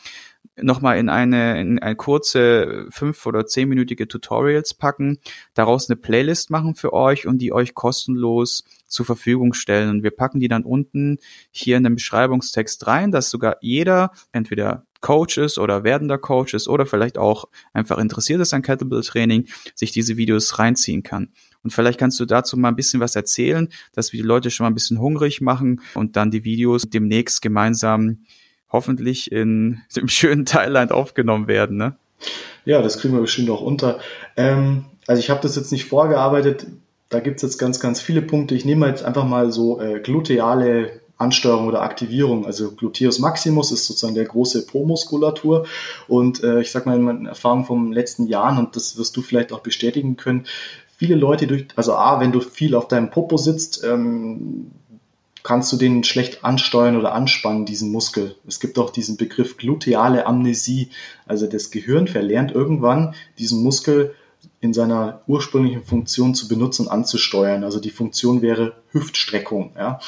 nochmal 0.57 0.99
in 0.99 1.09
eine, 1.09 1.61
in 1.61 1.79
eine 1.79 1.97
kurze 1.97 2.87
fünf- 2.91 3.25
oder 3.27 3.47
zehnminütige 3.47 4.07
Tutorials 4.07 4.75
packen, 4.75 5.19
daraus 5.55 5.89
eine 5.89 5.97
Playlist 5.97 6.51
machen 6.51 6.75
für 6.75 6.93
euch 6.93 7.27
und 7.27 7.39
die 7.39 7.53
euch 7.53 7.75
kostenlos 7.75 8.65
zur 8.87 9.07
Verfügung 9.07 9.55
stellen. 9.55 9.89
Und 9.89 10.03
wir 10.03 10.11
packen 10.11 10.41
die 10.41 10.49
dann 10.49 10.65
unten 10.65 11.19
hier 11.51 11.79
in 11.79 11.85
den 11.85 11.95
Beschreibungstext 11.95 12.87
rein, 12.87 13.13
dass 13.13 13.31
sogar 13.31 13.57
jeder, 13.61 14.13
entweder 14.33 14.85
Coach 15.01 15.39
ist 15.39 15.59
oder 15.59 15.85
werdender 15.85 16.19
Coach 16.19 16.55
ist 16.55 16.69
oder 16.69 16.87
vielleicht 16.87 17.19
auch 17.19 17.47
einfach 17.73 17.99
interessiert 17.99 18.41
ist 18.41 18.55
an 18.55 18.63
Kettlebell 18.63 19.03
Training, 19.03 19.49
sich 19.75 19.91
diese 19.91 20.17
Videos 20.17 20.59
reinziehen 20.59 21.03
kann. 21.03 21.33
Und 21.62 21.72
vielleicht 21.72 21.98
kannst 21.98 22.18
du 22.20 22.25
dazu 22.25 22.57
mal 22.57 22.68
ein 22.68 22.77
bisschen 22.77 23.01
was 23.01 23.16
erzählen, 23.16 23.68
dass 23.94 24.12
wir 24.12 24.20
die 24.20 24.27
Leute 24.27 24.51
schon 24.51 24.64
mal 24.64 24.70
ein 24.70 24.75
bisschen 24.75 25.01
hungrig 25.01 25.40
machen 25.40 25.81
und 25.94 26.16
dann 26.16 26.31
die 26.31 26.44
Videos 26.44 26.83
demnächst 26.83 27.42
gemeinsam 27.42 28.18
hoffentlich 28.70 29.31
in 29.31 29.81
dem 29.96 30.09
schönen 30.09 30.44
Thailand 30.44 30.92
aufgenommen 30.92 31.46
werden, 31.46 31.77
ne? 31.77 31.96
Ja, 32.64 32.81
das 32.81 32.98
kriegen 32.98 33.14
wir 33.14 33.20
bestimmt 33.20 33.51
auch 33.51 33.61
unter. 33.61 33.98
Ähm, 34.37 34.85
also 35.09 35.18
ich 35.18 35.31
habe 35.31 35.40
das 35.40 35.57
jetzt 35.57 35.72
nicht 35.72 35.87
vorgearbeitet. 35.87 36.66
Da 37.09 37.18
gibt 37.20 37.37
es 37.37 37.42
jetzt 37.42 37.59
ganz, 37.59 37.81
ganz 37.81 38.01
viele 38.01 38.22
Punkte. 38.22 38.55
Ich 38.55 38.64
nehme 38.64 38.87
jetzt 38.87 39.03
einfach 39.03 39.27
mal 39.27 39.51
so 39.51 39.81
äh, 39.81 39.98
gluteale 40.01 41.01
Ansteuerung 41.18 41.68
oder 41.68 41.83
Aktivierung. 41.83 42.46
Also 42.46 42.72
Gluteus 42.72 43.18
maximus 43.18 43.72
ist 43.72 43.87
sozusagen 43.87 44.14
der 44.14 44.25
große 44.25 44.66
Po-Muskulatur. 44.66 45.66
Und 46.09 46.42
äh, 46.42 46.61
ich 46.61 46.70
sage 46.70 46.88
mal 46.88 46.96
in 46.96 47.03
meinen 47.03 47.27
Erfahrungen 47.27 47.64
vom 47.64 47.92
letzten 47.92 48.27
Jahren, 48.27 48.59
und 48.59 48.77
das 48.77 48.96
wirst 48.98 49.16
du 49.16 49.22
vielleicht 49.22 49.53
auch 49.53 49.61
bestätigen 49.61 50.16
können, 50.16 50.46
viele 51.03 51.17
Leute 51.17 51.49
durch, 51.49 51.67
also 51.75 51.95
A, 51.95 52.21
wenn 52.21 52.31
du 52.31 52.38
viel 52.38 52.77
auf 52.77 52.87
deinem 52.87 53.11
Popo 53.11 53.37
sitzt, 53.37 53.83
ähm, 53.83 54.71
kannst 55.43 55.73
du 55.73 55.77
den 55.77 56.05
schlecht 56.05 56.45
ansteuern 56.45 56.97
oder 56.97 57.12
anspannen, 57.12 57.67
diesen 57.67 57.91
Muskel. 57.91 58.37
Es 58.47 58.61
gibt 58.61 58.79
auch 58.79 58.91
diesen 58.91 59.17
Begriff 59.17 59.57
gluteale 59.57 60.27
Amnesie. 60.27 60.91
Also 61.27 61.49
das 61.49 61.73
Gehirn 61.73 62.07
verlernt 62.07 62.53
irgendwann, 62.53 63.17
diesen 63.41 63.65
Muskel 63.65 64.15
in 64.61 64.73
seiner 64.73 65.23
ursprünglichen 65.27 65.83
Funktion 65.83 66.37
zu 66.37 66.47
benutzen, 66.47 66.87
anzusteuern. 66.87 67.65
Also 67.65 67.81
die 67.81 67.91
Funktion 67.91 68.41
wäre 68.41 68.75
Hüftstreckung. 68.93 69.73
Ja? 69.77 69.99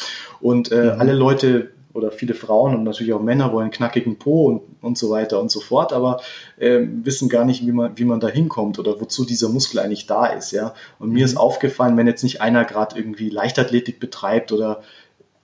Und 0.40 0.70
äh, 0.70 0.94
mhm. 0.94 1.00
alle 1.00 1.14
Leute 1.14 1.72
oder 1.94 2.10
viele 2.10 2.34
Frauen 2.34 2.74
und 2.74 2.82
natürlich 2.82 3.14
auch 3.14 3.22
Männer 3.22 3.52
wollen 3.52 3.70
knackigen 3.70 4.18
Po 4.18 4.46
und, 4.46 4.62
und 4.82 4.98
so 4.98 5.10
weiter 5.10 5.40
und 5.40 5.50
so 5.50 5.60
fort, 5.60 5.92
aber 5.92 6.20
äh, 6.58 6.80
wissen 6.82 7.28
gar 7.28 7.44
nicht, 7.44 7.64
wie 7.64 7.72
man, 7.72 7.96
wie 7.96 8.04
man 8.04 8.20
da 8.20 8.28
hinkommt 8.28 8.78
oder 8.78 9.00
wozu 9.00 9.24
dieser 9.24 9.48
Muskel 9.48 9.78
eigentlich 9.78 10.06
da 10.06 10.26
ist. 10.26 10.50
Ja? 10.50 10.74
Und 10.98 11.10
mir 11.10 11.20
mhm. 11.20 11.24
ist 11.24 11.36
aufgefallen, 11.36 11.96
wenn 11.96 12.08
jetzt 12.08 12.24
nicht 12.24 12.40
einer 12.40 12.64
gerade 12.64 12.98
irgendwie 12.98 13.30
Leichtathletik 13.30 14.00
betreibt 14.00 14.50
oder 14.50 14.82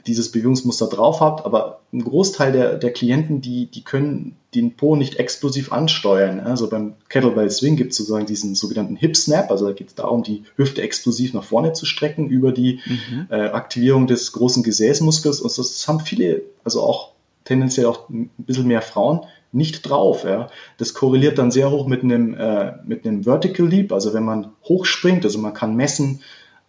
dieses 0.06 0.32
Bewegungsmuster 0.32 0.88
drauf 0.88 1.20
habt, 1.20 1.46
aber 1.46 1.80
ein 1.92 2.02
Großteil 2.02 2.52
der, 2.52 2.76
der 2.78 2.92
Klienten, 2.92 3.40
die, 3.40 3.66
die 3.66 3.84
können 3.84 4.36
den 4.54 4.76
Po 4.76 4.96
nicht 4.96 5.16
explosiv 5.16 5.72
ansteuern. 5.72 6.40
Also 6.40 6.68
beim 6.68 6.94
Kettlebell 7.08 7.50
Swing 7.50 7.76
gibt 7.76 7.92
es 7.92 7.98
sozusagen 7.98 8.26
diesen 8.26 8.54
sogenannten 8.54 8.96
Hip 8.96 9.16
Snap, 9.16 9.50
also 9.50 9.66
da 9.66 9.72
geht 9.72 9.88
es 9.88 9.94
darum, 9.94 10.22
die 10.22 10.42
Hüfte 10.56 10.82
explosiv 10.82 11.34
nach 11.34 11.44
vorne 11.44 11.72
zu 11.72 11.86
strecken 11.86 12.28
über 12.28 12.50
die 12.50 12.80
mhm. 12.84 13.26
äh, 13.30 13.48
Aktivierung 13.48 14.06
des 14.06 14.32
großen 14.32 14.62
Gesäßmuskels. 14.62 15.40
Und 15.40 15.56
das 15.56 15.86
haben 15.86 16.00
viele, 16.00 16.42
also 16.64 16.82
auch 16.82 17.12
tendenziell 17.44 17.86
auch 17.86 18.08
ein 18.08 18.30
bisschen 18.38 18.66
mehr 18.66 18.82
Frauen, 18.82 19.20
nicht 19.52 19.88
drauf. 19.88 20.24
Ja. 20.24 20.48
Das 20.78 20.94
korreliert 20.94 21.38
dann 21.38 21.50
sehr 21.50 21.70
hoch 21.70 21.86
mit 21.86 22.02
einem, 22.02 22.34
äh, 22.34 22.72
mit 22.84 23.06
einem 23.06 23.24
Vertical 23.24 23.66
Leap, 23.66 23.92
also 23.92 24.14
wenn 24.14 24.24
man 24.24 24.52
hochspringt, 24.64 25.24
also 25.24 25.38
man 25.38 25.54
kann 25.54 25.76
messen, 25.76 26.20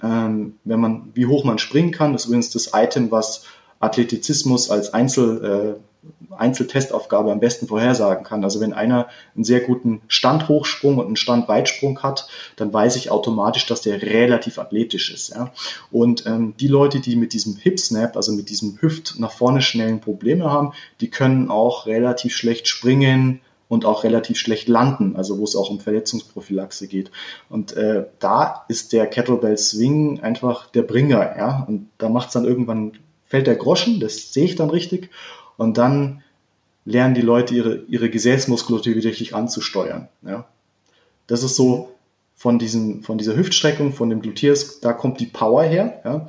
ähm, 0.03 0.55
wenn 0.63 0.79
man, 0.79 1.11
wie 1.13 1.25
hoch 1.25 1.43
man 1.43 1.57
springen 1.57 1.91
kann. 1.91 2.13
Das 2.13 2.23
ist 2.23 2.27
übrigens 2.27 2.49
das 2.51 2.71
Item, 2.73 3.11
was 3.11 3.45
Athletizismus 3.79 4.69
als 4.69 4.93
Einzel, 4.93 5.77
äh, 5.77 5.81
Einzeltestaufgabe 6.35 7.31
am 7.31 7.39
besten 7.39 7.67
vorhersagen 7.67 8.23
kann. 8.23 8.43
Also 8.43 8.59
wenn 8.59 8.73
einer 8.73 9.07
einen 9.35 9.43
sehr 9.43 9.59
guten 9.59 10.01
Standhochsprung 10.07 10.97
und 10.97 11.05
einen 11.05 11.15
Standweitsprung 11.15 12.01
hat, 12.01 12.27
dann 12.55 12.73
weiß 12.73 12.95
ich 12.95 13.11
automatisch, 13.11 13.65
dass 13.67 13.81
der 13.81 14.01
relativ 14.01 14.57
athletisch 14.57 15.13
ist. 15.13 15.29
Ja? 15.29 15.51
Und 15.91 16.25
ähm, 16.25 16.55
die 16.59 16.67
Leute, 16.67 16.99
die 16.99 17.15
mit 17.15 17.33
diesem 17.33 17.55
Hip 17.57 17.79
Snap, 17.79 18.15
also 18.15 18.31
mit 18.31 18.49
diesem 18.49 18.77
Hüft 18.81 19.19
nach 19.19 19.31
vorne 19.31 19.61
schnellen 19.61 19.99
Probleme 19.99 20.49
haben, 20.49 20.73
die 21.01 21.09
können 21.09 21.49
auch 21.49 21.85
relativ 21.85 22.35
schlecht 22.35 22.67
springen, 22.67 23.41
und 23.71 23.85
auch 23.85 24.03
relativ 24.03 24.37
schlecht 24.37 24.67
landen, 24.67 25.15
also 25.15 25.39
wo 25.39 25.45
es 25.45 25.55
auch 25.55 25.69
um 25.69 25.79
Verletzungsprophylaxe 25.79 26.89
geht. 26.89 27.09
Und 27.47 27.71
äh, 27.71 28.05
da 28.19 28.65
ist 28.67 28.91
der 28.91 29.07
Kettlebell 29.07 29.57
Swing 29.57 30.19
einfach 30.19 30.69
der 30.71 30.81
Bringer, 30.81 31.37
ja. 31.37 31.63
Und 31.65 31.87
da 31.97 32.09
macht 32.09 32.27
es 32.27 32.33
dann 32.33 32.43
irgendwann, 32.43 32.91
fällt 33.27 33.47
der 33.47 33.55
Groschen, 33.55 34.01
das 34.01 34.33
sehe 34.33 34.43
ich 34.43 34.57
dann 34.57 34.71
richtig. 34.71 35.09
Und 35.61 35.77
dann 35.77 36.23
lernen 36.85 37.13
die 37.13 37.21
Leute 37.21 37.53
ihre, 37.53 37.83
ihre 37.87 38.09
Gesäßmuskulatur 38.09 38.95
wieder 38.95 39.09
richtig 39.09 39.35
anzusteuern. 39.35 40.07
Ja. 40.23 40.47
Das 41.27 41.43
ist 41.43 41.55
so 41.55 41.91
von, 42.33 42.57
diesem, 42.57 43.03
von 43.03 43.19
dieser 43.19 43.35
Hüftstreckung, 43.35 43.93
von 43.93 44.09
dem 44.09 44.23
Gluteus, 44.23 44.79
da 44.79 44.91
kommt 44.91 45.19
die 45.19 45.27
Power 45.27 45.61
her. 45.61 46.01
Ja. 46.03 46.27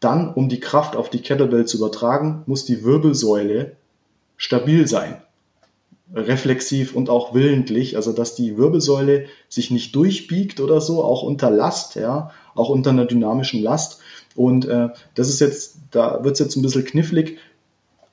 Dann, 0.00 0.34
um 0.34 0.48
die 0.48 0.58
Kraft 0.58 0.96
auf 0.96 1.08
die 1.08 1.22
Kettlebell 1.22 1.66
zu 1.66 1.76
übertragen, 1.76 2.42
muss 2.46 2.64
die 2.64 2.82
Wirbelsäule 2.82 3.76
stabil 4.36 4.88
sein. 4.88 5.22
Reflexiv 6.12 6.96
und 6.96 7.10
auch 7.10 7.32
willentlich, 7.32 7.94
also 7.94 8.12
dass 8.12 8.34
die 8.34 8.58
Wirbelsäule 8.58 9.26
sich 9.48 9.70
nicht 9.70 9.94
durchbiegt 9.94 10.58
oder 10.58 10.80
so, 10.80 11.04
auch 11.04 11.22
unter 11.22 11.48
Last, 11.48 11.94
ja, 11.94 12.32
auch 12.56 12.70
unter 12.70 12.90
einer 12.90 13.04
dynamischen 13.04 13.62
Last. 13.62 14.00
Und 14.34 14.64
äh, 14.64 14.88
das 15.14 15.28
ist 15.28 15.40
jetzt, 15.40 15.76
da 15.92 16.24
wird 16.24 16.32
es 16.32 16.40
jetzt 16.40 16.56
ein 16.56 16.62
bisschen 16.62 16.84
knifflig. 16.84 17.38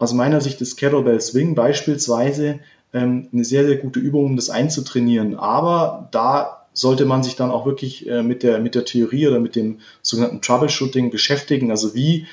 Aus 0.01 0.13
meiner 0.13 0.41
Sicht 0.41 0.59
ist 0.61 0.77
Kettlebell 0.77 1.21
Swing 1.21 1.53
beispielsweise 1.53 2.59
ähm, 2.91 3.27
eine 3.31 3.45
sehr, 3.45 3.67
sehr 3.67 3.77
gute 3.77 3.99
Übung, 3.99 4.25
um 4.25 4.35
das 4.35 4.49
einzutrainieren. 4.49 5.37
Aber 5.37 6.09
da 6.09 6.65
sollte 6.73 7.05
man 7.05 7.21
sich 7.21 7.35
dann 7.35 7.51
auch 7.51 7.67
wirklich 7.67 8.09
äh, 8.09 8.23
mit, 8.23 8.41
der, 8.41 8.57
mit 8.57 8.73
der 8.73 8.83
Theorie 8.83 9.27
oder 9.27 9.39
mit 9.39 9.55
dem 9.55 9.77
sogenannten 10.01 10.41
Troubleshooting 10.41 11.11
beschäftigen. 11.11 11.69
Also 11.69 11.93
wie, 11.93 12.25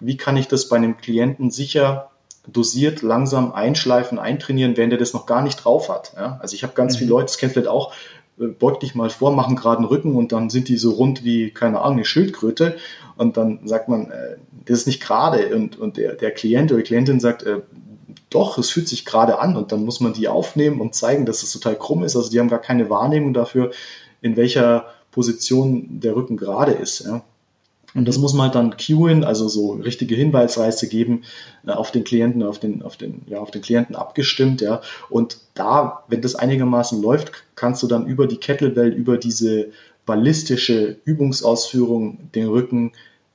wie 0.00 0.18
kann 0.18 0.36
ich 0.36 0.48
das 0.48 0.68
bei 0.68 0.76
einem 0.76 0.98
Klienten 0.98 1.50
sicher 1.50 2.10
dosiert, 2.46 3.00
langsam 3.00 3.52
einschleifen, 3.52 4.18
eintrainieren, 4.18 4.76
wenn 4.76 4.90
der 4.90 4.98
das 4.98 5.14
noch 5.14 5.24
gar 5.24 5.40
nicht 5.40 5.64
drauf 5.64 5.88
hat. 5.88 6.12
Ja? 6.16 6.38
Also 6.42 6.54
ich 6.54 6.62
habe 6.62 6.74
ganz 6.74 6.96
mhm. 6.96 6.98
viele 6.98 7.10
Leute, 7.10 7.24
das 7.24 7.38
kennt 7.38 7.54
vielleicht 7.54 7.68
auch, 7.68 7.94
beug 8.36 8.80
dich 8.80 8.94
mal 8.94 9.10
vor, 9.10 9.32
machen 9.32 9.56
gerade 9.56 9.78
einen 9.78 9.86
Rücken 9.86 10.16
und 10.16 10.32
dann 10.32 10.50
sind 10.50 10.68
die 10.68 10.76
so 10.76 10.90
rund 10.90 11.24
wie, 11.24 11.50
keine 11.50 11.80
Ahnung, 11.80 11.98
eine 11.98 12.04
Schildkröte. 12.04 12.76
Und 13.16 13.36
dann 13.36 13.60
sagt 13.64 13.88
man, 13.88 14.10
äh, 14.10 14.36
das 14.64 14.80
ist 14.80 14.86
nicht 14.86 15.02
gerade. 15.02 15.54
Und, 15.54 15.78
und 15.78 15.96
der, 15.96 16.14
der 16.14 16.30
Klient 16.32 16.72
oder 16.72 16.80
die 16.80 16.86
Klientin 16.86 17.20
sagt, 17.20 17.44
äh, 17.44 17.60
doch, 18.30 18.58
es 18.58 18.70
fühlt 18.70 18.88
sich 18.88 19.04
gerade 19.04 19.38
an 19.38 19.56
und 19.56 19.70
dann 19.70 19.84
muss 19.84 20.00
man 20.00 20.12
die 20.12 20.26
aufnehmen 20.26 20.80
und 20.80 20.94
zeigen, 20.94 21.24
dass 21.24 21.44
es 21.44 21.52
total 21.52 21.76
krumm 21.76 22.02
ist. 22.02 22.16
Also 22.16 22.30
die 22.30 22.40
haben 22.40 22.48
gar 22.48 22.60
keine 22.60 22.90
Wahrnehmung 22.90 23.32
dafür, 23.32 23.70
in 24.20 24.36
welcher 24.36 24.86
Position 25.12 26.00
der 26.00 26.16
Rücken 26.16 26.36
gerade 26.36 26.72
ist. 26.72 27.00
Ja. 27.00 27.22
Und 27.94 28.08
das 28.08 28.18
muss 28.18 28.32
man 28.32 28.50
dann 28.50 28.76
cueen, 28.76 29.22
also 29.22 29.46
so 29.48 29.72
richtige 29.72 30.16
Hinweisreize 30.16 30.88
geben 30.88 31.22
äh, 31.66 31.70
auf 31.70 31.92
den 31.92 32.04
Klienten, 32.04 32.42
auf 32.42 32.58
den, 32.58 32.82
auf 32.82 32.96
den, 32.96 33.22
ja, 33.26 33.38
auf 33.38 33.50
den 33.50 33.62
Klienten 33.62 33.94
abgestimmt, 33.94 34.60
ja. 34.60 34.80
Und 35.08 35.38
da, 35.54 36.04
wenn 36.08 36.20
das 36.20 36.34
einigermaßen 36.34 37.00
läuft, 37.00 37.32
kannst 37.54 37.82
du 37.82 37.86
dann 37.86 38.06
über 38.06 38.26
die 38.26 38.38
Kettlebell, 38.38 38.92
über 38.92 39.16
diese 39.16 39.68
ballistische 40.06 40.98
Übungsausführung 41.04 42.30
den 42.34 42.48
Rücken 42.48 42.92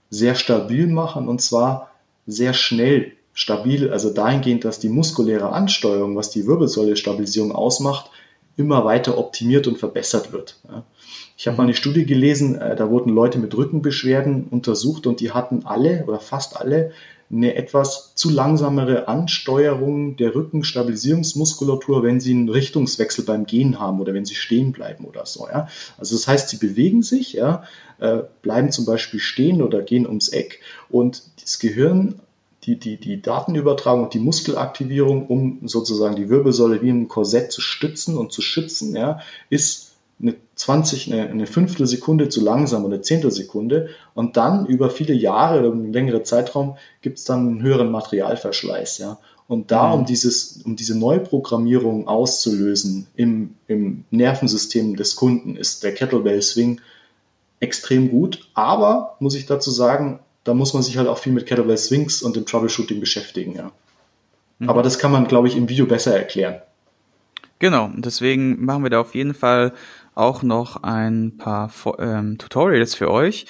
sehr 0.09 0.35
stabil 0.35 0.87
machen 0.87 1.27
und 1.27 1.41
zwar 1.41 1.91
sehr 2.27 2.53
schnell 2.53 3.13
stabil, 3.33 3.89
also 3.91 4.09
dahingehend, 4.09 4.65
dass 4.65 4.79
die 4.79 4.89
muskuläre 4.89 5.51
Ansteuerung, 5.51 6.15
was 6.15 6.29
die 6.29 6.45
Wirbelsäule-Stabilisierung 6.45 7.53
ausmacht, 7.53 8.11
immer 8.59 8.85
weiter 8.85 9.17
optimiert 9.17 9.67
und 9.67 9.77
verbessert 9.77 10.33
wird. 10.33 10.59
Ich 11.37 11.47
habe 11.47 11.57
mal 11.57 11.63
eine 11.63 11.73
Studie 11.73 12.05
gelesen, 12.05 12.55
äh, 12.55 12.75
da 12.75 12.89
wurden 12.89 13.13
Leute 13.13 13.39
mit 13.39 13.55
Rückenbeschwerden 13.55 14.47
untersucht 14.49 15.07
und 15.07 15.21
die 15.21 15.31
hatten 15.31 15.65
alle 15.65 16.03
oder 16.05 16.19
fast 16.19 16.57
alle 16.57 16.91
eine 17.31 17.55
etwas 17.55 18.13
zu 18.15 18.29
langsamere 18.29 19.07
Ansteuerung 19.07 20.17
der 20.17 20.33
Rückenstabilisierungsmuskulatur, 20.35 22.03
wenn 22.03 22.19
sie 22.19 22.31
einen 22.31 22.49
Richtungswechsel 22.49 23.23
beim 23.23 23.45
Gehen 23.45 23.79
haben 23.79 24.01
oder 24.01 24.13
wenn 24.13 24.25
sie 24.25 24.35
stehen 24.35 24.71
bleiben 24.71 25.05
oder 25.05 25.25
so. 25.25 25.47
Ja. 25.47 25.67
Also 25.97 26.15
das 26.15 26.27
heißt, 26.27 26.49
sie 26.49 26.57
bewegen 26.57 27.03
sich, 27.03 27.33
ja, 27.33 27.63
äh, 27.99 28.23
bleiben 28.41 28.71
zum 28.71 28.85
Beispiel 28.85 29.19
stehen 29.19 29.61
oder 29.61 29.81
gehen 29.81 30.07
ums 30.07 30.29
Eck 30.29 30.59
und 30.89 31.23
das 31.41 31.59
Gehirn 31.59 32.19
die, 32.75 32.97
die, 32.97 32.97
die 32.97 33.21
Datenübertragung 33.21 34.03
und 34.03 34.13
die 34.13 34.19
Muskelaktivierung, 34.19 35.27
um 35.27 35.67
sozusagen 35.67 36.15
die 36.15 36.29
Wirbelsäule 36.29 36.82
wie 36.82 36.89
ein 36.89 37.08
Korsett 37.08 37.51
zu 37.51 37.62
stützen 37.62 38.17
und 38.17 38.32
zu 38.32 38.41
schützen, 38.41 38.95
ja, 38.95 39.19
ist 39.49 39.93
eine 40.21 40.36
20, 40.55 41.12
eine, 41.12 41.29
eine 41.29 41.47
Fünftelsekunde 41.47 42.29
zu 42.29 42.41
langsam 42.43 42.84
oder 42.84 42.95
eine 42.95 43.01
Zehntelsekunde. 43.01 43.89
Und 44.13 44.38
dann 44.38 44.65
über 44.65 44.89
viele 44.89 45.13
Jahre 45.13 45.60
oder 45.60 45.71
einen 45.71 45.93
längeren 45.93 46.25
Zeitraum 46.25 46.77
gibt 47.01 47.19
es 47.19 47.23
dann 47.23 47.47
einen 47.47 47.62
höheren 47.62 47.91
Materialverschleiß. 47.91 48.97
Ja. 48.97 49.17
Und 49.47 49.71
da, 49.71 49.93
um, 49.93 50.01
mhm. 50.01 50.05
dieses, 50.05 50.62
um 50.63 50.75
diese 50.75 50.97
Neuprogrammierung 50.97 52.08
auszulösen 52.08 53.08
im, 53.15 53.55
im 53.67 54.03
Nervensystem 54.12 54.95
des 54.95 55.15
Kunden, 55.15 55.55
ist 55.55 55.84
der 55.84 55.93
Kettlebell 55.93 56.41
Swing 56.41 56.82
extrem 57.60 58.12
gut. 58.12 58.47
Aber, 58.53 59.15
muss 59.19 59.36
ich 59.36 59.45
dazu 59.45 59.71
sagen, 59.71 60.19
da 60.43 60.54
muss 60.54 60.73
man 60.73 60.84
sich 60.84 60.97
halt 60.97 61.08
auch 61.08 61.17
viel 61.17 61.34
mit 61.34 61.45
Kettlebell 61.45 61.78
Swings 61.78 62.21
und 62.21 62.36
dem 62.36 62.45
Troubleshooting 62.45 62.99
beschäftigen, 62.99 63.56
ja. 63.56 63.71
Mhm. 64.60 64.69
Aber 64.69 64.84
das 64.84 64.99
kann 64.99 65.12
man, 65.12 65.28
glaube 65.28 65.47
ich, 65.47 65.56
im 65.56 65.69
Video 65.69 65.86
besser 65.86 66.17
erklären. 66.17 66.62
Genau, 67.60 67.91
deswegen 67.95 68.63
machen 68.63 68.84
wir 68.84 68.89
da 68.89 69.02
auf 69.02 69.15
jeden 69.15 69.34
Fall 69.34 69.73
auch 70.15 70.43
noch 70.43 70.84
ein 70.84 71.38
paar 71.38 71.71
ähm, 71.99 72.38
Tutorials 72.38 72.95
für 72.95 73.12
euch. 73.12 73.45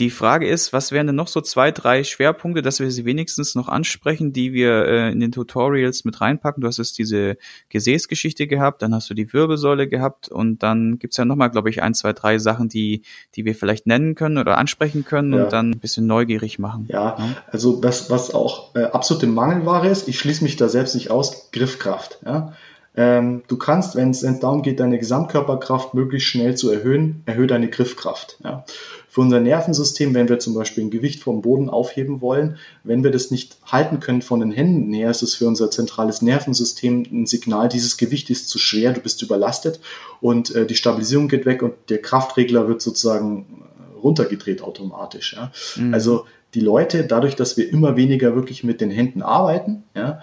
Die 0.00 0.10
Frage 0.10 0.48
ist, 0.48 0.72
was 0.72 0.90
wären 0.90 1.06
denn 1.06 1.14
noch 1.14 1.28
so 1.28 1.40
zwei, 1.40 1.70
drei 1.70 2.02
Schwerpunkte, 2.02 2.62
dass 2.62 2.80
wir 2.80 2.90
sie 2.90 3.04
wenigstens 3.04 3.54
noch 3.54 3.68
ansprechen, 3.68 4.32
die 4.32 4.52
wir 4.52 4.86
äh, 4.86 5.12
in 5.12 5.20
den 5.20 5.30
Tutorials 5.30 6.04
mit 6.04 6.20
reinpacken? 6.20 6.62
Du 6.62 6.66
hast 6.66 6.78
jetzt 6.78 6.98
diese 6.98 7.36
Gesäßgeschichte 7.68 8.48
gehabt, 8.48 8.82
dann 8.82 8.92
hast 8.92 9.08
du 9.08 9.14
die 9.14 9.32
Wirbelsäule 9.32 9.88
gehabt 9.88 10.28
und 10.28 10.64
dann 10.64 10.98
gibt's 10.98 11.16
ja 11.16 11.24
nochmal, 11.24 11.50
glaube 11.50 11.70
ich, 11.70 11.80
ein, 11.80 11.94
zwei, 11.94 12.12
drei 12.12 12.38
Sachen, 12.38 12.68
die, 12.68 13.02
die 13.36 13.44
wir 13.44 13.54
vielleicht 13.54 13.86
nennen 13.86 14.16
können 14.16 14.38
oder 14.38 14.58
ansprechen 14.58 15.04
können 15.04 15.32
ja. 15.32 15.44
und 15.44 15.52
dann 15.52 15.70
ein 15.70 15.78
bisschen 15.78 16.08
neugierig 16.08 16.58
machen. 16.58 16.88
Ja, 16.88 17.16
ja? 17.16 17.36
also 17.52 17.80
was, 17.84 18.10
was 18.10 18.34
auch 18.34 18.74
äh, 18.74 18.82
absolute 18.82 19.28
Mangelware 19.28 19.88
ist, 19.88 20.08
ich 20.08 20.18
schließe 20.18 20.42
mich 20.42 20.56
da 20.56 20.68
selbst 20.68 20.96
nicht 20.96 21.12
aus, 21.12 21.52
Griffkraft. 21.52 22.18
Ja? 22.26 22.54
Ähm, 22.96 23.42
du 23.48 23.56
kannst, 23.56 23.96
wenn 23.96 24.10
es 24.10 24.20
darum 24.20 24.62
geht, 24.62 24.78
deine 24.78 24.98
Gesamtkörperkraft 24.98 25.94
möglichst 25.94 26.28
schnell 26.28 26.56
zu 26.56 26.70
erhöhen, 26.70 27.22
erhöhe 27.26 27.48
deine 27.48 27.68
Griffkraft. 27.68 28.38
Ja. 28.44 28.64
Für 29.08 29.20
unser 29.20 29.40
Nervensystem, 29.40 30.14
wenn 30.14 30.28
wir 30.28 30.38
zum 30.38 30.54
Beispiel 30.54 30.84
ein 30.84 30.90
Gewicht 30.90 31.22
vom 31.22 31.42
Boden 31.42 31.68
aufheben 31.70 32.20
wollen, 32.20 32.56
wenn 32.84 33.02
wir 33.02 33.10
das 33.10 33.30
nicht 33.30 33.56
halten 33.64 34.00
können 34.00 34.22
von 34.22 34.40
den 34.40 34.52
Händen 34.52 34.92
her, 34.92 35.10
ist 35.10 35.22
es 35.22 35.34
für 35.34 35.46
unser 35.46 35.70
zentrales 35.70 36.22
Nervensystem 36.22 37.04
ein 37.10 37.26
Signal, 37.26 37.68
dieses 37.68 37.96
Gewicht 37.96 38.30
ist 38.30 38.48
zu 38.48 38.58
schwer, 38.58 38.92
du 38.92 39.00
bist 39.00 39.22
überlastet 39.22 39.80
und 40.20 40.54
äh, 40.54 40.66
die 40.66 40.76
Stabilisierung 40.76 41.28
geht 41.28 41.46
weg 41.46 41.62
und 41.62 41.74
der 41.88 42.00
Kraftregler 42.00 42.68
wird 42.68 42.80
sozusagen 42.80 43.64
äh, 43.96 43.98
runtergedreht 44.00 44.62
automatisch. 44.62 45.34
Ja. 45.34 45.52
Mhm. 45.76 45.94
Also 45.94 46.26
die 46.54 46.60
Leute, 46.60 47.04
dadurch, 47.04 47.34
dass 47.34 47.56
wir 47.56 47.68
immer 47.68 47.96
weniger 47.96 48.36
wirklich 48.36 48.62
mit 48.62 48.80
den 48.80 48.90
Händen 48.90 49.22
arbeiten, 49.22 49.82
ja, 49.96 50.22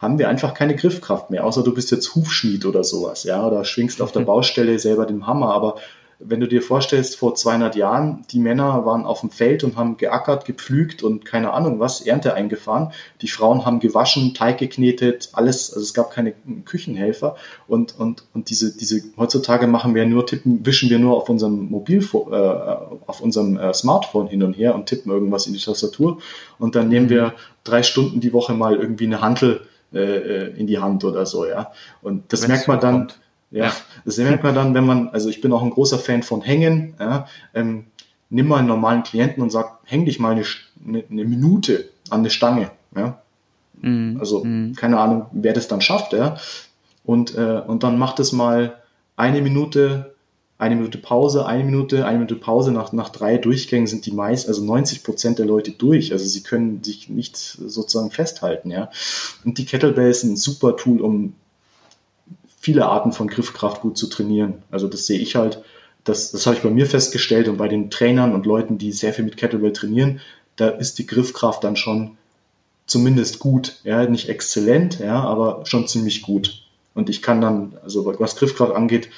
haben 0.00 0.18
wir 0.18 0.28
einfach 0.28 0.54
keine 0.54 0.74
Griffkraft 0.74 1.30
mehr, 1.30 1.44
außer 1.44 1.62
du 1.62 1.74
bist 1.74 1.90
jetzt 1.90 2.14
Hufschmied 2.14 2.64
oder 2.64 2.82
sowas, 2.84 3.24
ja, 3.24 3.46
oder 3.46 3.64
schwingst 3.64 4.00
auf 4.00 4.12
der 4.12 4.20
Baustelle 4.30 4.78
selber 4.78 5.06
den 5.06 5.26
Hammer. 5.26 5.52
Aber 5.52 5.76
wenn 6.22 6.40
du 6.40 6.46
dir 6.46 6.60
vorstellst, 6.60 7.16
vor 7.16 7.34
200 7.34 7.76
Jahren, 7.76 8.24
die 8.30 8.40
Männer 8.40 8.84
waren 8.84 9.06
auf 9.06 9.20
dem 9.20 9.30
Feld 9.30 9.64
und 9.64 9.76
haben 9.76 9.96
geackert, 9.96 10.44
gepflügt 10.44 11.02
und 11.02 11.24
keine 11.24 11.52
Ahnung 11.52 11.80
was, 11.80 12.02
Ernte 12.02 12.34
eingefahren. 12.34 12.92
Die 13.22 13.28
Frauen 13.28 13.64
haben 13.64 13.80
gewaschen, 13.80 14.34
Teig 14.34 14.58
geknetet, 14.58 15.30
alles, 15.32 15.72
also 15.72 15.80
es 15.80 15.94
gab 15.94 16.10
keine 16.10 16.34
Küchenhelfer. 16.66 17.36
Und, 17.66 17.98
und, 17.98 18.24
und 18.34 18.50
diese, 18.50 18.76
diese, 18.76 19.02
heutzutage 19.16 19.66
machen 19.66 19.94
wir 19.94 20.04
nur, 20.04 20.26
tippen, 20.26 20.64
wischen 20.66 20.90
wir 20.90 20.98
nur 20.98 21.16
auf 21.16 21.30
unserem 21.30 21.70
Mobilfon, 21.70 22.32
äh, 22.32 22.36
auf 23.06 23.22
unserem 23.22 23.56
äh, 23.56 23.72
Smartphone 23.72 24.28
hin 24.28 24.42
und 24.42 24.54
her 24.54 24.74
und 24.74 24.86
tippen 24.86 25.10
irgendwas 25.10 25.46
in 25.46 25.54
die 25.54 25.60
Tastatur. 25.60 26.18
Und 26.58 26.74
dann 26.74 26.88
nehmen 26.88 27.08
wir 27.08 27.32
drei 27.64 27.82
Stunden 27.82 28.20
die 28.20 28.34
Woche 28.34 28.52
mal 28.52 28.76
irgendwie 28.76 29.06
eine 29.06 29.22
Handel 29.22 29.62
äh, 29.92 30.48
in 30.56 30.66
die 30.66 30.78
Hand 30.78 31.04
oder 31.04 31.26
so, 31.26 31.46
ja. 31.46 31.72
Und 32.02 32.32
das 32.32 32.42
Wenn's 32.42 32.66
merkt 32.66 32.68
man 32.68 32.80
dann, 32.80 33.12
ja, 33.50 33.66
ja, 33.66 33.72
das 34.04 34.18
merkt 34.18 34.44
man 34.44 34.54
dann, 34.54 34.74
wenn 34.74 34.86
man, 34.86 35.08
also 35.08 35.28
ich 35.28 35.40
bin 35.40 35.52
auch 35.52 35.62
ein 35.62 35.70
großer 35.70 35.98
Fan 35.98 36.22
von 36.22 36.42
Hängen, 36.42 36.94
ja, 36.98 37.26
ähm, 37.54 37.86
nimm 38.28 38.48
mal 38.48 38.58
einen 38.58 38.68
normalen 38.68 39.02
Klienten 39.02 39.42
und 39.42 39.50
sag, 39.50 39.78
häng 39.84 40.04
dich 40.04 40.20
mal 40.20 40.32
eine, 40.32 40.44
eine, 40.86 41.04
eine 41.10 41.24
Minute 41.24 41.88
an 42.10 42.20
eine 42.20 42.30
Stange, 42.30 42.70
ja. 42.96 43.20
Mhm. 43.80 44.18
Also, 44.20 44.44
mhm. 44.44 44.74
keine 44.74 44.98
Ahnung, 44.98 45.26
wer 45.32 45.52
das 45.52 45.68
dann 45.68 45.80
schafft, 45.80 46.12
ja. 46.12 46.36
Und, 47.04 47.34
äh, 47.36 47.62
und 47.66 47.82
dann 47.82 47.98
macht 47.98 48.20
es 48.20 48.32
mal 48.32 48.76
eine 49.16 49.42
Minute 49.42 50.14
eine 50.60 50.76
Minute 50.76 50.98
Pause, 50.98 51.46
eine 51.46 51.64
Minute, 51.64 52.04
eine 52.04 52.18
Minute 52.18 52.36
Pause. 52.36 52.70
Nach, 52.70 52.92
nach 52.92 53.08
drei 53.08 53.38
Durchgängen 53.38 53.86
sind 53.86 54.04
die 54.04 54.12
meist, 54.12 54.46
also 54.46 54.62
90 54.62 55.02
Prozent 55.02 55.38
der 55.38 55.46
Leute 55.46 55.70
durch. 55.70 56.12
Also 56.12 56.26
sie 56.26 56.42
können 56.42 56.84
sich 56.84 57.08
nicht 57.08 57.36
sozusagen 57.36 58.10
festhalten, 58.10 58.70
ja. 58.70 58.90
Und 59.42 59.56
die 59.56 59.64
Kettlebell 59.64 60.10
ist 60.10 60.22
ein 60.22 60.36
super 60.36 60.76
Tool, 60.76 61.00
um 61.00 61.32
viele 62.58 62.86
Arten 62.86 63.12
von 63.12 63.26
Griffkraft 63.26 63.80
gut 63.80 63.96
zu 63.96 64.06
trainieren. 64.08 64.62
Also 64.70 64.86
das 64.86 65.06
sehe 65.06 65.18
ich 65.18 65.34
halt, 65.34 65.62
das, 66.04 66.30
das 66.30 66.44
habe 66.44 66.56
ich 66.56 66.62
bei 66.62 66.70
mir 66.70 66.86
festgestellt 66.86 67.48
und 67.48 67.56
bei 67.56 67.68
den 67.68 67.90
Trainern 67.90 68.34
und 68.34 68.44
Leuten, 68.44 68.76
die 68.76 68.92
sehr 68.92 69.14
viel 69.14 69.24
mit 69.24 69.38
Kettlebell 69.38 69.72
trainieren, 69.72 70.20
da 70.56 70.68
ist 70.68 70.98
die 70.98 71.06
Griffkraft 71.06 71.64
dann 71.64 71.76
schon 71.76 72.18
zumindest 72.86 73.38
gut, 73.38 73.76
ja, 73.84 74.04
nicht 74.04 74.28
exzellent, 74.28 74.98
ja, 74.98 75.20
aber 75.20 75.62
schon 75.64 75.88
ziemlich 75.88 76.20
gut. 76.20 76.66
Und 76.92 77.08
ich 77.08 77.22
kann 77.22 77.40
dann, 77.40 77.78
also 77.82 78.04
was 78.18 78.36
Griffkraft 78.36 78.74
angeht, 78.74 79.08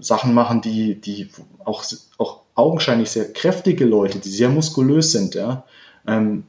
Sachen 0.00 0.34
machen, 0.34 0.60
die, 0.60 0.94
die 1.00 1.28
auch, 1.64 1.84
auch 2.18 2.40
augenscheinlich 2.54 3.10
sehr 3.10 3.32
kräftige 3.32 3.84
Leute, 3.84 4.18
die 4.18 4.30
sehr 4.30 4.48
muskulös 4.48 5.12
sind, 5.12 5.34
ja, 5.34 5.64
ähm, 6.06 6.44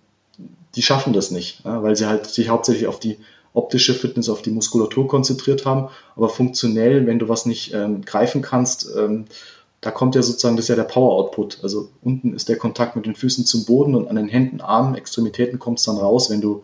die 0.75 0.81
schaffen 0.81 1.13
das 1.13 1.31
nicht, 1.31 1.63
ja, 1.65 1.83
weil 1.83 1.95
sie 1.95 2.07
halt 2.07 2.27
sich 2.27 2.49
hauptsächlich 2.49 2.87
auf 2.87 2.99
die, 2.99 3.17
optische 3.53 3.93
Fitness, 3.93 4.29
auf 4.29 4.41
die 4.41 4.51
Muskulatur 4.51 5.07
konzentriert 5.07 5.65
haben. 5.65 5.89
Aber 6.15 6.29
funktionell, 6.29 7.05
wenn 7.05 7.19
du 7.19 7.29
was 7.29 7.45
nicht 7.45 7.73
ähm, 7.73 8.03
greifen 8.03 8.41
kannst, 8.41 8.89
ähm, 8.97 9.25
da 9.81 9.89
kommt 9.89 10.15
ja 10.15 10.21
sozusagen, 10.21 10.55
das 10.55 10.65
ist 10.65 10.69
ja 10.69 10.75
der 10.75 10.83
Power 10.83 11.13
Output. 11.13 11.59
Also 11.63 11.89
unten 12.03 12.33
ist 12.33 12.49
der 12.49 12.57
Kontakt 12.57 12.95
mit 12.95 13.05
den 13.05 13.15
Füßen 13.15 13.45
zum 13.45 13.65
Boden 13.65 13.95
und 13.95 14.07
an 14.07 14.15
den 14.15 14.27
Händen, 14.27 14.61
Armen, 14.61 14.95
Extremitäten 14.95 15.59
kommt 15.59 15.79
es 15.79 15.85
dann 15.85 15.97
raus, 15.97 16.29
wenn 16.29 16.39
du, 16.39 16.63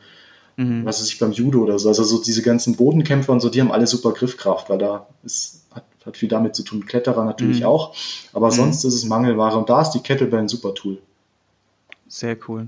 mhm. 0.55 0.85
was 0.85 1.01
weiß 1.01 1.09
ich, 1.09 1.19
beim 1.19 1.31
Judo 1.31 1.63
oder 1.63 1.79
so. 1.79 1.89
Also 1.89 2.03
so 2.03 2.21
diese 2.21 2.43
ganzen 2.43 2.75
Bodenkämpfer 2.75 3.33
und 3.33 3.39
so, 3.39 3.49
die 3.49 3.59
haben 3.59 3.71
alle 3.71 3.87
super 3.87 4.11
Griffkraft, 4.11 4.69
weil 4.69 4.77
da 4.77 5.07
ist, 5.23 5.65
hat, 5.71 5.83
hat 6.07 6.17
viel 6.17 6.29
damit 6.29 6.55
zu 6.55 6.63
tun. 6.63 6.85
Kletterer 6.85 7.23
natürlich 7.25 7.59
mhm. 7.59 7.67
auch. 7.67 7.95
Aber 8.33 8.47
mhm. 8.47 8.51
sonst 8.51 8.83
ist 8.83 8.93
es 8.93 9.05
Mangelware 9.05 9.57
und 9.57 9.69
da 9.69 9.81
ist 9.81 9.91
die 9.91 9.99
Kettlebell 9.99 10.39
ein 10.39 10.47
super 10.47 10.73
Tool. 10.73 10.97
Sehr 12.07 12.37
cool. 12.47 12.67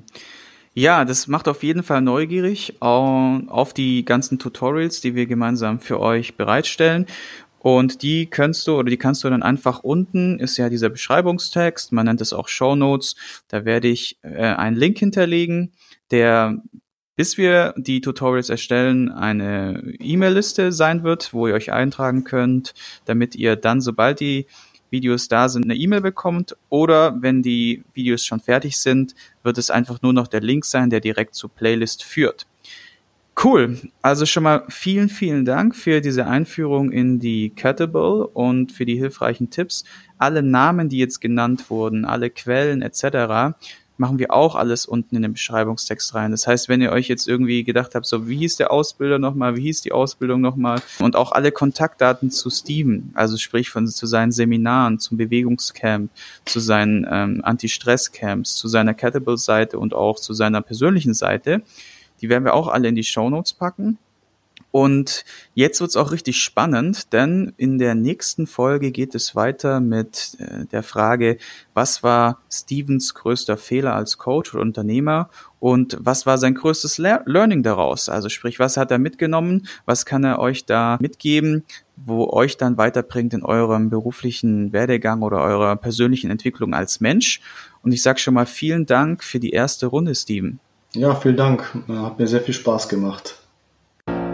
Ja, 0.73 1.03
das 1.03 1.27
macht 1.27 1.47
auf 1.47 1.63
jeden 1.63 1.83
Fall 1.83 2.01
neugierig 2.01 2.75
auf 2.79 3.73
die 3.73 4.05
ganzen 4.05 4.37
Tutorials, 4.37 5.01
die 5.01 5.15
wir 5.15 5.25
gemeinsam 5.25 5.79
für 5.79 5.99
euch 5.99 6.35
bereitstellen. 6.35 7.07
Und 7.59 8.03
die 8.03 8.27
kannst 8.27 8.67
du 8.67 8.77
oder 8.77 8.89
die 8.89 8.97
kannst 8.97 9.23
du 9.23 9.29
dann 9.29 9.43
einfach 9.43 9.83
unten 9.83 10.39
ist 10.39 10.57
ja 10.57 10.69
dieser 10.69 10.89
Beschreibungstext, 10.89 11.91
man 11.91 12.05
nennt 12.05 12.21
es 12.21 12.31
auch 12.31 12.47
Show 12.47 12.75
Notes. 12.75 13.15
Da 13.49 13.65
werde 13.65 13.89
ich 13.89 14.17
äh, 14.21 14.37
einen 14.37 14.77
Link 14.77 14.97
hinterlegen, 14.99 15.73
der 16.11 16.61
bis 17.19 17.37
wir 17.37 17.73
die 17.75 17.99
Tutorials 17.99 18.49
erstellen, 18.49 19.11
eine 19.11 19.83
E-Mail-Liste 19.99 20.71
sein 20.71 21.03
wird, 21.03 21.33
wo 21.33 21.47
ihr 21.47 21.53
euch 21.53 21.69
eintragen 21.69 22.23
könnt, 22.23 22.73
damit 23.03 23.35
ihr 23.35 23.57
dann, 23.57 23.81
sobald 23.81 24.21
die 24.21 24.45
Videos 24.89 25.27
da 25.27 25.49
sind, 25.49 25.65
eine 25.65 25.75
E-Mail 25.75 25.99
bekommt 25.99 26.55
oder 26.69 27.21
wenn 27.21 27.41
die 27.41 27.83
Videos 27.93 28.23
schon 28.23 28.39
fertig 28.39 28.77
sind, 28.77 29.15
wird 29.43 29.57
es 29.57 29.69
einfach 29.69 30.01
nur 30.01 30.13
noch 30.13 30.27
der 30.27 30.39
Link 30.39 30.63
sein, 30.63 30.89
der 30.89 31.01
direkt 31.01 31.35
zur 31.35 31.49
Playlist 31.49 32.05
führt. 32.05 32.47
Cool. 33.43 33.77
Also 34.01 34.25
schon 34.25 34.43
mal 34.43 34.63
vielen, 34.69 35.09
vielen 35.09 35.43
Dank 35.43 35.75
für 35.75 35.99
diese 35.99 36.25
Einführung 36.25 36.89
in 36.89 37.19
die 37.19 37.49
Kettlebell 37.49 38.29
und 38.33 38.71
für 38.71 38.85
die 38.85 38.95
hilfreichen 38.95 39.49
Tipps. 39.49 39.83
Alle 40.17 40.41
Namen, 40.41 40.87
die 40.87 40.99
jetzt 40.99 41.19
genannt 41.19 41.69
wurden, 41.69 42.05
alle 42.05 42.29
Quellen 42.29 42.81
etc., 42.81 43.57
machen 43.99 44.17
wir 44.17 44.33
auch 44.33 44.55
alles 44.55 44.85
unten 44.85 45.17
in 45.17 45.21
den 45.21 45.33
Beschreibungstext 45.33 46.15
rein. 46.15 46.31
Das 46.31 46.47
heißt, 46.47 46.69
wenn 46.69 46.81
ihr 46.81 46.91
euch 46.91 47.09
jetzt 47.09 47.27
irgendwie 47.27 47.63
gedacht 47.65 47.95
habt, 47.95 48.05
so 48.05 48.29
wie 48.29 48.37
hieß 48.37 48.55
der 48.55 48.71
Ausbilder 48.71 49.19
nochmal, 49.19 49.57
wie 49.57 49.63
hieß 49.63 49.81
die 49.81 49.91
Ausbildung 49.91 50.39
nochmal 50.39 50.81
und 50.99 51.17
auch 51.17 51.33
alle 51.33 51.51
Kontaktdaten 51.51 52.31
zu 52.31 52.49
Steven, 52.49 53.11
also 53.13 53.37
sprich 53.37 53.69
von 53.69 53.87
zu 53.87 54.05
seinen 54.05 54.31
Seminaren, 54.31 54.99
zum 54.99 55.17
Bewegungscamp, 55.17 56.09
zu 56.45 56.59
seinen 56.61 57.05
ähm, 57.09 57.41
Anti-Stress-Camps, 57.43 58.55
zu 58.55 58.69
seiner 58.69 58.93
Kettlebell-Seite 58.93 59.77
und 59.77 59.93
auch 59.93 60.17
zu 60.19 60.33
seiner 60.33 60.61
persönlichen 60.61 61.13
Seite, 61.13 61.61
die 62.21 62.29
werden 62.29 62.45
wir 62.45 62.53
auch 62.53 62.67
alle 62.67 62.87
in 62.87 62.95
die 62.95 63.03
Show 63.03 63.29
Notes 63.29 63.53
packen. 63.53 63.97
Und 64.71 65.25
jetzt 65.55 65.81
wird's 65.81 65.95
auch 65.95 66.11
richtig 66.11 66.37
spannend, 66.37 67.11
denn 67.11 67.53
in 67.57 67.79
der 67.79 67.95
nächsten 67.95 68.45
Folge 68.45 68.91
geht 68.91 69.15
es 69.15 69.35
weiter 69.35 69.79
mit 69.79 70.37
äh, 70.39 70.65
der 70.67 70.83
Frage, 70.83 71.37
was 71.73 72.03
war 72.03 72.41
Stevens 72.51 73.15
größter 73.15 73.57
Fehler 73.57 73.95
als 73.95 74.19
Coach 74.19 74.53
oder 74.53 74.61
Unternehmer 74.61 75.29
und 75.59 75.97
was 75.99 76.27
war 76.27 76.37
sein 76.37 76.53
größtes 76.53 76.99
Le 76.99 77.23
Learning 77.25 77.63
daraus? 77.63 78.09
Also 78.09 78.29
sprich, 78.29 78.59
was 78.59 78.77
hat 78.77 78.91
er 78.91 78.99
mitgenommen? 78.99 79.67
Was 79.85 80.05
kann 80.05 80.23
er 80.23 80.37
euch 80.37 80.65
da 80.65 80.97
mitgeben, 81.01 81.63
wo 81.95 82.29
euch 82.29 82.57
dann 82.57 82.77
weiterbringt 82.77 83.33
in 83.33 83.43
eurem 83.43 83.89
beruflichen 83.89 84.71
Werdegang 84.71 85.23
oder 85.23 85.41
eurer 85.41 85.77
persönlichen 85.77 86.29
Entwicklung 86.29 86.75
als 86.75 86.99
Mensch? 86.99 87.41
Und 87.81 87.91
ich 87.91 88.03
sage 88.03 88.19
schon 88.19 88.35
mal 88.35 88.45
vielen 88.45 88.85
Dank 88.85 89.23
für 89.23 89.39
die 89.39 89.51
erste 89.51 89.87
Runde, 89.87 90.13
Steven. 90.13 90.59
Ja, 90.93 91.15
vielen 91.15 91.37
Dank. 91.37 91.75
Hat 91.87 92.19
mir 92.19 92.27
sehr 92.27 92.41
viel 92.41 92.53
Spaß 92.53 92.87
gemacht. 92.87 93.38